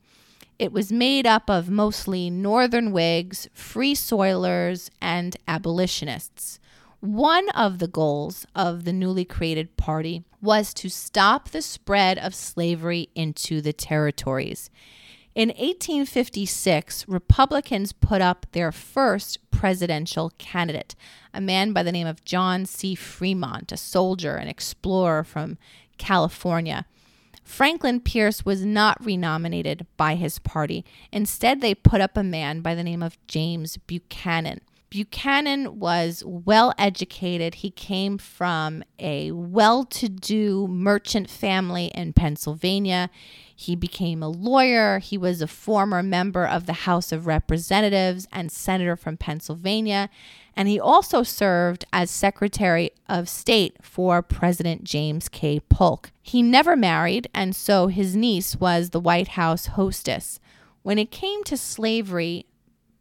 It 0.59 0.71
was 0.71 0.91
made 0.91 1.25
up 1.25 1.49
of 1.49 1.69
mostly 1.69 2.29
Northern 2.29 2.91
Whigs, 2.91 3.47
Free 3.53 3.95
Soilers, 3.95 4.89
and 5.01 5.35
abolitionists. 5.47 6.59
One 6.99 7.49
of 7.49 7.79
the 7.79 7.87
goals 7.87 8.45
of 8.55 8.85
the 8.85 8.93
newly 8.93 9.25
created 9.25 9.75
party 9.75 10.23
was 10.41 10.73
to 10.75 10.89
stop 10.89 11.49
the 11.49 11.61
spread 11.61 12.17
of 12.17 12.35
slavery 12.35 13.09
into 13.15 13.61
the 13.61 13.73
territories. 13.73 14.69
In 15.35 15.49
1856, 15.49 17.07
Republicans 17.07 17.91
put 17.91 18.21
up 18.21 18.45
their 18.51 18.71
first 18.71 19.39
presidential 19.49 20.31
candidate, 20.37 20.93
a 21.33 21.41
man 21.41 21.73
by 21.73 21.81
the 21.81 21.91
name 21.91 22.05
of 22.05 22.23
John 22.23 22.67
C. 22.67 22.93
Fremont, 22.93 23.71
a 23.71 23.77
soldier 23.77 24.35
and 24.35 24.47
explorer 24.47 25.23
from 25.23 25.57
California. 25.97 26.85
Franklin 27.43 27.99
Pierce 27.99 28.45
was 28.45 28.63
not 28.63 29.03
renominated 29.03 29.87
by 29.97 30.13
his 30.15 30.37
party. 30.37 30.85
Instead, 31.11 31.61
they 31.61 31.73
put 31.73 31.99
up 31.99 32.15
a 32.15 32.23
man 32.23 32.61
by 32.61 32.75
the 32.75 32.83
name 32.83 33.01
of 33.01 33.17
James 33.27 33.77
Buchanan. 33.77 34.61
Buchanan 34.93 35.79
was 35.79 36.21
well 36.23 36.71
educated. 36.77 37.55
He 37.55 37.71
came 37.71 38.19
from 38.19 38.83
a 38.99 39.31
well 39.31 39.85
to 39.85 40.07
do 40.07 40.67
merchant 40.67 41.31
family 41.31 41.87
in 41.95 42.13
Pennsylvania. 42.13 43.09
He 43.55 43.75
became 43.75 44.21
a 44.21 44.29
lawyer. 44.29 44.99
He 44.99 45.17
was 45.17 45.41
a 45.41 45.47
former 45.47 46.03
member 46.03 46.45
of 46.45 46.67
the 46.67 46.73
House 46.73 47.11
of 47.11 47.25
Representatives 47.25 48.27
and 48.31 48.51
senator 48.51 48.95
from 48.95 49.17
Pennsylvania. 49.17 50.11
And 50.55 50.67
he 50.67 50.79
also 50.79 51.23
served 51.23 51.85
as 51.91 52.11
Secretary 52.11 52.91
of 53.09 53.27
State 53.27 53.77
for 53.81 54.21
President 54.21 54.83
James 54.83 55.27
K. 55.27 55.59
Polk. 55.59 56.11
He 56.21 56.43
never 56.43 56.75
married, 56.75 57.27
and 57.33 57.55
so 57.55 57.87
his 57.87 58.15
niece 58.15 58.57
was 58.57 58.91
the 58.91 58.99
White 58.99 59.29
House 59.29 59.65
hostess. 59.65 60.39
When 60.83 60.99
it 60.99 61.09
came 61.09 61.43
to 61.45 61.57
slavery, 61.57 62.45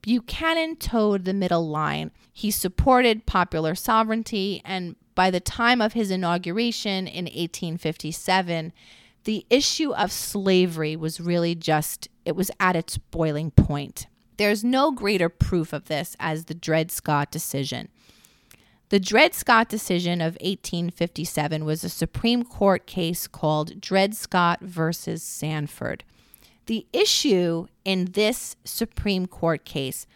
Buchanan 0.02 0.76
toed 0.76 1.24
the 1.24 1.32
middle 1.32 1.68
line. 1.68 2.10
He 2.32 2.50
supported 2.50 3.24
popular 3.24 3.74
sovereignty, 3.74 4.60
and 4.64 4.96
by 5.14 5.30
the 5.30 5.40
time 5.40 5.80
of 5.80 5.92
his 5.92 6.10
inauguration 6.10 7.06
in 7.06 7.24
1857, 7.26 8.72
the 9.24 9.46
issue 9.48 9.92
of 9.92 10.10
slavery 10.10 10.96
was 10.96 11.20
really 11.20 11.54
just, 11.54 12.08
it 12.24 12.34
was 12.34 12.50
at 12.58 12.76
its 12.76 12.98
boiling 12.98 13.52
point. 13.52 14.06
There's 14.36 14.64
no 14.64 14.90
greater 14.90 15.28
proof 15.28 15.72
of 15.72 15.84
this 15.86 16.16
as 16.18 16.46
the 16.46 16.54
Dred 16.54 16.90
Scott 16.90 17.30
decision. 17.30 17.88
The 18.88 18.98
Dred 18.98 19.34
Scott 19.34 19.68
decision 19.68 20.20
of 20.20 20.34
1857 20.40 21.64
was 21.64 21.84
a 21.84 21.88
Supreme 21.88 22.42
Court 22.42 22.86
case 22.86 23.26
called 23.26 23.80
Dred 23.80 24.14
Scott 24.14 24.60
versus 24.60 25.22
Sandford. 25.22 26.04
The 26.66 26.86
issue 26.92 27.66
in 27.84 28.12
this 28.12 28.56
Supreme 28.64 29.26
Court 29.26 29.64
case, 29.64 30.06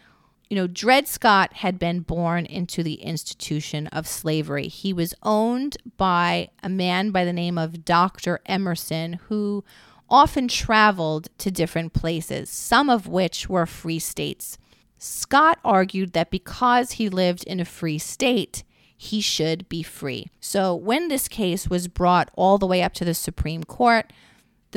you 0.49 0.55
know, 0.55 0.67
Dred 0.67 1.07
Scott 1.07 1.53
had 1.53 1.77
been 1.77 1.99
born 1.99 2.45
into 2.45 2.83
the 2.83 2.95
institution 2.95 3.87
of 3.87 4.07
slavery. 4.07 4.69
He 4.69 4.93
was 4.93 5.13
owned 5.23 5.77
by 5.97 6.49
a 6.63 6.69
man 6.69 7.11
by 7.11 7.25
the 7.25 7.33
name 7.33 7.57
of 7.57 7.83
Dr. 7.83 8.39
Emerson, 8.45 9.13
who 9.27 9.65
often 10.09 10.47
traveled 10.47 11.27
to 11.37 11.51
different 11.51 11.91
places, 11.91 12.49
some 12.49 12.89
of 12.89 13.07
which 13.07 13.49
were 13.49 13.65
free 13.65 13.99
states. 13.99 14.57
Scott 14.97 15.59
argued 15.65 16.13
that 16.13 16.31
because 16.31 16.93
he 16.93 17.09
lived 17.09 17.43
in 17.43 17.59
a 17.59 17.65
free 17.65 17.97
state, 17.97 18.63
he 18.95 19.21
should 19.21 19.67
be 19.69 19.83
free. 19.83 20.27
So 20.39 20.73
when 20.73 21.07
this 21.07 21.27
case 21.27 21.69
was 21.69 21.87
brought 21.87 22.31
all 22.35 22.57
the 22.57 22.65
way 22.65 22.81
up 22.81 22.93
to 22.95 23.05
the 23.05 23.13
Supreme 23.13 23.63
Court, 23.63 24.11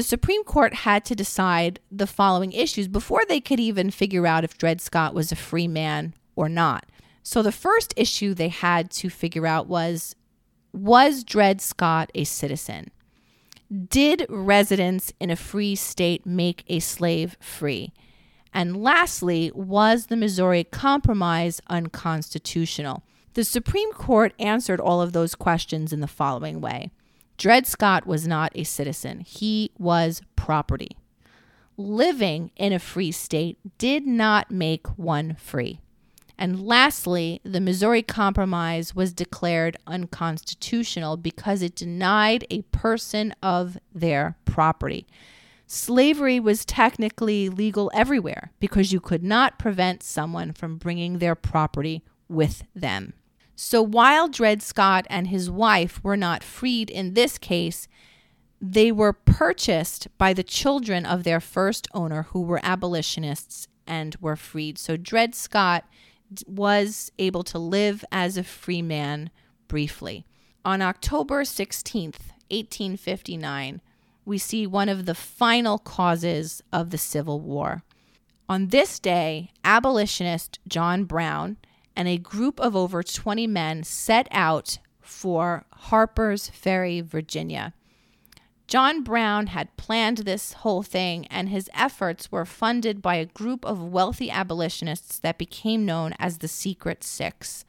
the 0.00 0.04
Supreme 0.04 0.44
Court 0.44 0.72
had 0.72 1.04
to 1.04 1.14
decide 1.14 1.78
the 1.92 2.06
following 2.06 2.52
issues 2.52 2.88
before 2.88 3.20
they 3.28 3.38
could 3.38 3.60
even 3.60 3.90
figure 3.90 4.26
out 4.26 4.44
if 4.44 4.56
Dred 4.56 4.80
Scott 4.80 5.12
was 5.12 5.30
a 5.30 5.36
free 5.36 5.68
man 5.68 6.14
or 6.34 6.48
not. 6.48 6.86
So 7.22 7.42
the 7.42 7.52
first 7.52 7.92
issue 7.98 8.32
they 8.32 8.48
had 8.48 8.90
to 8.92 9.10
figure 9.10 9.46
out 9.46 9.66
was 9.66 10.16
was 10.72 11.22
Dred 11.22 11.60
Scott 11.60 12.10
a 12.14 12.24
citizen? 12.24 12.90
Did 13.90 14.24
residence 14.30 15.12
in 15.20 15.28
a 15.28 15.36
free 15.36 15.74
state 15.74 16.24
make 16.24 16.64
a 16.66 16.78
slave 16.78 17.36
free? 17.38 17.92
And 18.54 18.82
lastly, 18.82 19.52
was 19.54 20.06
the 20.06 20.16
Missouri 20.16 20.64
Compromise 20.64 21.60
unconstitutional? 21.68 23.02
The 23.34 23.44
Supreme 23.44 23.92
Court 23.92 24.32
answered 24.38 24.80
all 24.80 25.02
of 25.02 25.12
those 25.12 25.34
questions 25.34 25.92
in 25.92 26.00
the 26.00 26.06
following 26.06 26.62
way 26.62 26.90
Dred 27.40 27.66
Scott 27.66 28.06
was 28.06 28.28
not 28.28 28.52
a 28.54 28.64
citizen, 28.64 29.20
he 29.20 29.70
was 29.78 30.20
property. 30.36 30.98
Living 31.78 32.50
in 32.54 32.74
a 32.74 32.78
free 32.78 33.10
state 33.10 33.56
did 33.78 34.06
not 34.06 34.50
make 34.50 34.86
one 34.98 35.36
free. 35.36 35.80
And 36.36 36.60
lastly, 36.60 37.40
the 37.42 37.62
Missouri 37.62 38.02
Compromise 38.02 38.94
was 38.94 39.14
declared 39.14 39.78
unconstitutional 39.86 41.16
because 41.16 41.62
it 41.62 41.74
denied 41.74 42.46
a 42.50 42.60
person 42.60 43.34
of 43.42 43.78
their 43.94 44.36
property. 44.44 45.06
Slavery 45.66 46.40
was 46.40 46.66
technically 46.66 47.48
legal 47.48 47.90
everywhere 47.94 48.52
because 48.60 48.92
you 48.92 49.00
could 49.00 49.24
not 49.24 49.58
prevent 49.58 50.02
someone 50.02 50.52
from 50.52 50.76
bringing 50.76 51.20
their 51.20 51.34
property 51.34 52.04
with 52.28 52.64
them. 52.74 53.14
So 53.62 53.82
while 53.82 54.26
Dred 54.26 54.62
Scott 54.62 55.06
and 55.10 55.28
his 55.28 55.50
wife 55.50 56.02
were 56.02 56.16
not 56.16 56.42
freed 56.42 56.88
in 56.88 57.12
this 57.12 57.36
case, 57.36 57.88
they 58.58 58.90
were 58.90 59.12
purchased 59.12 60.08
by 60.16 60.32
the 60.32 60.42
children 60.42 61.04
of 61.04 61.24
their 61.24 61.40
first 61.40 61.86
owner 61.92 62.22
who 62.30 62.40
were 62.40 62.60
abolitionists 62.62 63.68
and 63.86 64.16
were 64.18 64.34
freed. 64.34 64.78
So 64.78 64.96
Dred 64.96 65.34
Scott 65.34 65.84
was 66.46 67.12
able 67.18 67.42
to 67.44 67.58
live 67.58 68.02
as 68.10 68.38
a 68.38 68.44
free 68.44 68.80
man 68.80 69.28
briefly. 69.68 70.24
On 70.64 70.80
October 70.80 71.42
16th, 71.42 72.32
1859, 72.48 73.82
we 74.24 74.38
see 74.38 74.66
one 74.66 74.88
of 74.88 75.04
the 75.04 75.14
final 75.14 75.76
causes 75.76 76.62
of 76.72 76.88
the 76.88 76.98
Civil 76.98 77.40
War. 77.40 77.82
On 78.48 78.68
this 78.68 78.98
day, 78.98 79.50
abolitionist 79.62 80.60
John 80.66 81.04
Brown 81.04 81.58
and 81.96 82.08
a 82.08 82.18
group 82.18 82.60
of 82.60 82.76
over 82.76 83.02
20 83.02 83.46
men 83.46 83.82
set 83.82 84.28
out 84.30 84.78
for 85.00 85.64
Harper's 85.72 86.48
Ferry, 86.48 87.00
Virginia. 87.00 87.74
John 88.70 89.02
Brown 89.02 89.48
had 89.48 89.76
planned 89.76 90.18
this 90.18 90.52
whole 90.52 90.84
thing, 90.84 91.26
and 91.26 91.48
his 91.48 91.68
efforts 91.74 92.30
were 92.30 92.44
funded 92.44 93.02
by 93.02 93.16
a 93.16 93.26
group 93.26 93.64
of 93.64 93.82
wealthy 93.82 94.30
abolitionists 94.30 95.18
that 95.18 95.38
became 95.38 95.84
known 95.84 96.14
as 96.20 96.38
the 96.38 96.46
Secret 96.46 97.02
Six. 97.02 97.64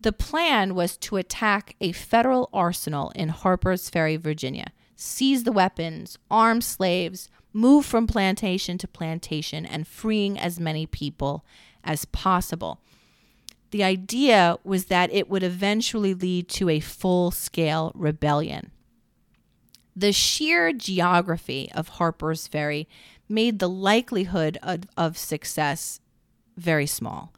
The 0.00 0.12
plan 0.12 0.74
was 0.74 0.96
to 0.98 1.16
attack 1.16 1.76
a 1.80 1.92
federal 1.92 2.50
arsenal 2.52 3.10
in 3.14 3.28
Harper's 3.28 3.88
Ferry, 3.88 4.16
Virginia, 4.16 4.72
seize 4.96 5.44
the 5.44 5.52
weapons, 5.52 6.18
arm 6.28 6.60
slaves, 6.60 7.30
move 7.52 7.86
from 7.86 8.08
plantation 8.08 8.78
to 8.78 8.88
plantation, 8.88 9.64
and 9.64 9.86
freeing 9.86 10.38
as 10.38 10.58
many 10.58 10.86
people 10.86 11.44
as 11.84 12.04
possible. 12.04 12.80
The 13.70 13.84
idea 13.84 14.58
was 14.64 14.86
that 14.86 15.12
it 15.12 15.28
would 15.28 15.42
eventually 15.42 16.14
lead 16.14 16.48
to 16.50 16.68
a 16.68 16.80
full 16.80 17.30
scale 17.30 17.92
rebellion. 17.94 18.70
The 19.94 20.12
sheer 20.12 20.72
geography 20.72 21.70
of 21.74 21.88
Harper's 21.88 22.46
Ferry 22.46 22.88
made 23.28 23.58
the 23.58 23.68
likelihood 23.68 24.58
of, 24.62 24.82
of, 24.96 25.18
success 25.18 26.00
very 26.56 26.86
small. 26.86 27.32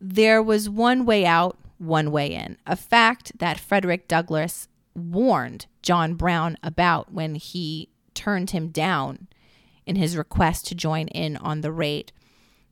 There 0.00 0.42
was 0.42 0.68
one 0.68 1.06
way 1.06 1.26
out, 1.26 1.58
one 1.78 2.10
way 2.10 2.32
in, 2.32 2.56
a 2.66 2.76
fact 2.76 3.38
that 3.38 3.58
Frederick 3.58 4.06
Douglass 4.06 4.68
warned 4.94 5.66
John 5.82 6.14
Brown 6.14 6.56
about 6.62 7.12
when 7.12 7.34
he 7.34 7.88
turned 8.14 8.50
him 8.50 8.68
down 8.68 9.28
in 9.86 9.96
his 9.96 10.16
request 10.16 10.66
to 10.66 10.74
join 10.74 11.08
in 11.08 11.36
on 11.38 11.62
the 11.62 11.72
raid. 11.72 12.12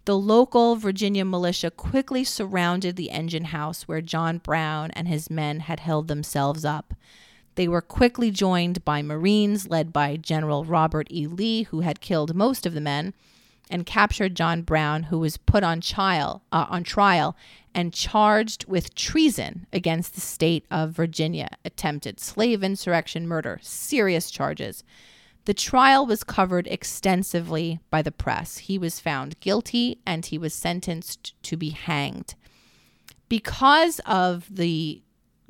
The 0.07 0.17
local 0.17 0.77
Virginia 0.77 1.25
militia 1.25 1.69
quickly 1.69 2.23
surrounded 2.23 2.95
the 2.95 3.11
engine 3.11 3.47
house 3.47 3.89
where 3.89 4.01
John 4.01 4.39
Brown 4.39 4.93
and 4.93 5.09
his 5.09 5.29
men 5.31 5.59
had 5.59 5.81
held 5.81 6.07
themselves 6.07 6.65
up. 6.65 6.95
They 7.57 7.67
were 7.67 7.83
quickly 7.83 8.31
joined 8.31 8.85
by 8.85 9.03
Marines 9.03 9.69
led 9.69 9.93
by 9.93 10.17
General 10.17 10.65
Robert 10.65 11.09
E. 11.11 11.27
Lee, 11.27 11.65
who 11.65 11.81
had 11.81 12.01
killed 12.01 12.37
most 12.37 12.67
of 12.67 12.73
the 12.73 12.81
men, 12.81 13.15
and 13.69 13.85
captured 13.85 14.37
John 14.37 14.63
Brown, 14.63 15.05
who 15.05 15.19
was 15.19 15.39
put 15.39 15.65
on 15.65 15.81
trial, 15.81 16.45
uh, 16.53 16.67
on 16.69 16.85
trial 16.85 17.37
and 17.75 17.93
charged 17.93 18.65
with 18.67 18.95
treason 18.95 19.67
against 19.73 20.15
the 20.15 20.21
state 20.21 20.67
of 20.71 20.93
Virginia, 20.93 21.49
attempted 21.65 22.21
slave 22.21 22.63
insurrection, 22.63 23.27
murder, 23.27 23.59
serious 23.61 24.31
charges. 24.31 24.85
The 25.47 25.55
trial 25.55 26.05
was 26.05 26.25
covered 26.25 26.67
extensively 26.67 27.79
by 27.89 28.03
the 28.03 28.11
press. 28.11 28.59
He 28.59 28.79
was 28.79 28.99
found 28.99 29.39
guilty 29.39 30.01
and 30.05 30.27
he 30.27 30.39
was 30.39 30.53
sentenced 30.53 31.41
to 31.45 31.57
be 31.57 31.71
hanged. 31.71 32.35
Because 33.29 34.01
of 34.07 34.47
the 34.51 35.03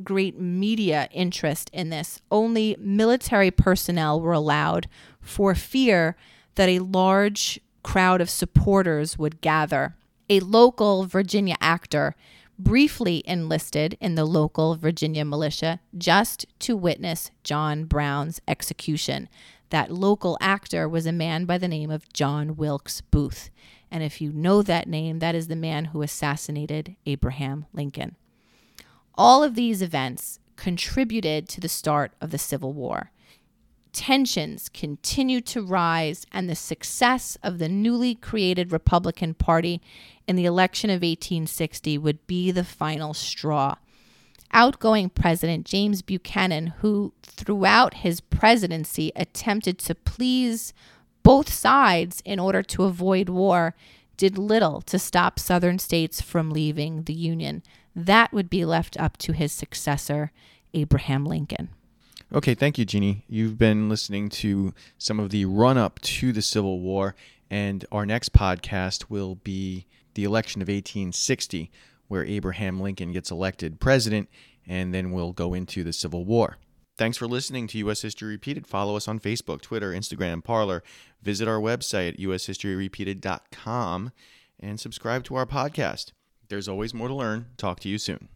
great 0.04 0.38
media 0.38 1.08
interest 1.12 1.70
in 1.72 1.88
this, 1.88 2.20
only 2.30 2.76
military 2.78 3.50
personnel 3.50 4.20
were 4.20 4.34
allowed 4.34 4.86
for 5.22 5.54
fear 5.54 6.14
that 6.56 6.68
a 6.68 6.80
large 6.80 7.58
crowd 7.82 8.20
of 8.20 8.28
supporters 8.28 9.16
would 9.16 9.40
gather. 9.40 9.96
A 10.28 10.40
local 10.40 11.06
Virginia 11.06 11.56
actor 11.58 12.14
briefly 12.58 13.22
enlisted 13.26 13.96
in 14.00 14.14
the 14.14 14.24
local 14.26 14.76
Virginia 14.76 15.24
militia 15.24 15.80
just 15.96 16.46
to 16.58 16.76
witness 16.76 17.30
John 17.44 17.84
Brown's 17.84 18.40
execution. 18.46 19.28
That 19.70 19.92
local 19.92 20.38
actor 20.40 20.88
was 20.88 21.06
a 21.06 21.12
man 21.12 21.44
by 21.44 21.58
the 21.58 21.68
name 21.68 21.90
of 21.90 22.12
John 22.12 22.56
Wilkes 22.56 23.00
Booth. 23.00 23.50
And 23.90 24.02
if 24.02 24.20
you 24.20 24.32
know 24.32 24.62
that 24.62 24.88
name, 24.88 25.18
that 25.18 25.34
is 25.34 25.48
the 25.48 25.56
man 25.56 25.86
who 25.86 26.02
assassinated 26.02 26.96
Abraham 27.04 27.66
Lincoln. 27.72 28.16
All 29.14 29.42
of 29.42 29.54
these 29.54 29.82
events 29.82 30.38
contributed 30.56 31.48
to 31.48 31.60
the 31.60 31.68
start 31.68 32.12
of 32.20 32.30
the 32.30 32.38
Civil 32.38 32.72
War. 32.72 33.10
Tensions 33.92 34.68
continued 34.68 35.46
to 35.46 35.62
rise, 35.62 36.26
and 36.30 36.50
the 36.50 36.54
success 36.54 37.38
of 37.42 37.58
the 37.58 37.68
newly 37.68 38.14
created 38.14 38.72
Republican 38.72 39.32
Party 39.32 39.80
in 40.28 40.36
the 40.36 40.44
election 40.44 40.90
of 40.90 40.96
1860 40.96 41.96
would 41.96 42.26
be 42.26 42.50
the 42.50 42.64
final 42.64 43.14
straw 43.14 43.76
outgoing 44.56 45.10
president 45.10 45.66
James 45.66 46.00
Buchanan, 46.00 46.68
who 46.78 47.12
throughout 47.22 47.94
his 47.94 48.22
presidency 48.22 49.12
attempted 49.14 49.78
to 49.80 49.94
please 49.94 50.72
both 51.22 51.52
sides 51.52 52.22
in 52.24 52.38
order 52.38 52.62
to 52.62 52.84
avoid 52.84 53.28
war, 53.28 53.74
did 54.16 54.38
little 54.38 54.80
to 54.80 54.98
stop 54.98 55.38
Southern 55.38 55.78
states 55.78 56.22
from 56.22 56.50
leaving 56.50 57.02
the 57.02 57.12
Union. 57.12 57.62
That 57.94 58.32
would 58.32 58.48
be 58.48 58.64
left 58.64 58.98
up 58.98 59.18
to 59.18 59.32
his 59.32 59.52
successor, 59.52 60.32
Abraham 60.72 61.26
Lincoln. 61.26 61.68
Okay, 62.32 62.54
thank 62.54 62.78
you, 62.78 62.86
Jeannie. 62.86 63.24
You've 63.28 63.58
been 63.58 63.90
listening 63.90 64.30
to 64.30 64.72
some 64.96 65.20
of 65.20 65.28
the 65.28 65.44
run 65.44 65.76
up 65.76 66.00
to 66.00 66.32
the 66.32 66.42
Civil 66.42 66.80
War, 66.80 67.14
and 67.50 67.84
our 67.92 68.06
next 68.06 68.32
podcast 68.32 69.10
will 69.10 69.34
be 69.34 69.86
the 70.14 70.24
election 70.24 70.62
of 70.62 70.68
1860 70.68 71.70
where 72.08 72.24
Abraham 72.24 72.80
Lincoln 72.80 73.12
gets 73.12 73.30
elected 73.30 73.80
president, 73.80 74.28
and 74.66 74.92
then 74.92 75.12
we'll 75.12 75.32
go 75.32 75.54
into 75.54 75.84
the 75.84 75.92
Civil 75.92 76.24
War. 76.24 76.58
Thanks 76.96 77.18
for 77.18 77.26
listening 77.26 77.66
to 77.68 77.78
U.S. 77.78 78.00
History 78.00 78.28
Repeated. 78.28 78.66
Follow 78.66 78.96
us 78.96 79.06
on 79.06 79.20
Facebook, 79.20 79.60
Twitter, 79.60 79.92
Instagram, 79.92 80.42
Parler. 80.42 80.82
Visit 81.22 81.46
our 81.46 81.60
website 81.60 82.14
at 82.14 82.18
ushistoryrepeated.com 82.18 84.12
and 84.58 84.80
subscribe 84.80 85.22
to 85.24 85.34
our 85.34 85.44
podcast. 85.46 86.12
There's 86.48 86.68
always 86.68 86.94
more 86.94 87.08
to 87.08 87.14
learn. 87.14 87.46
Talk 87.58 87.80
to 87.80 87.88
you 87.90 87.98
soon. 87.98 88.24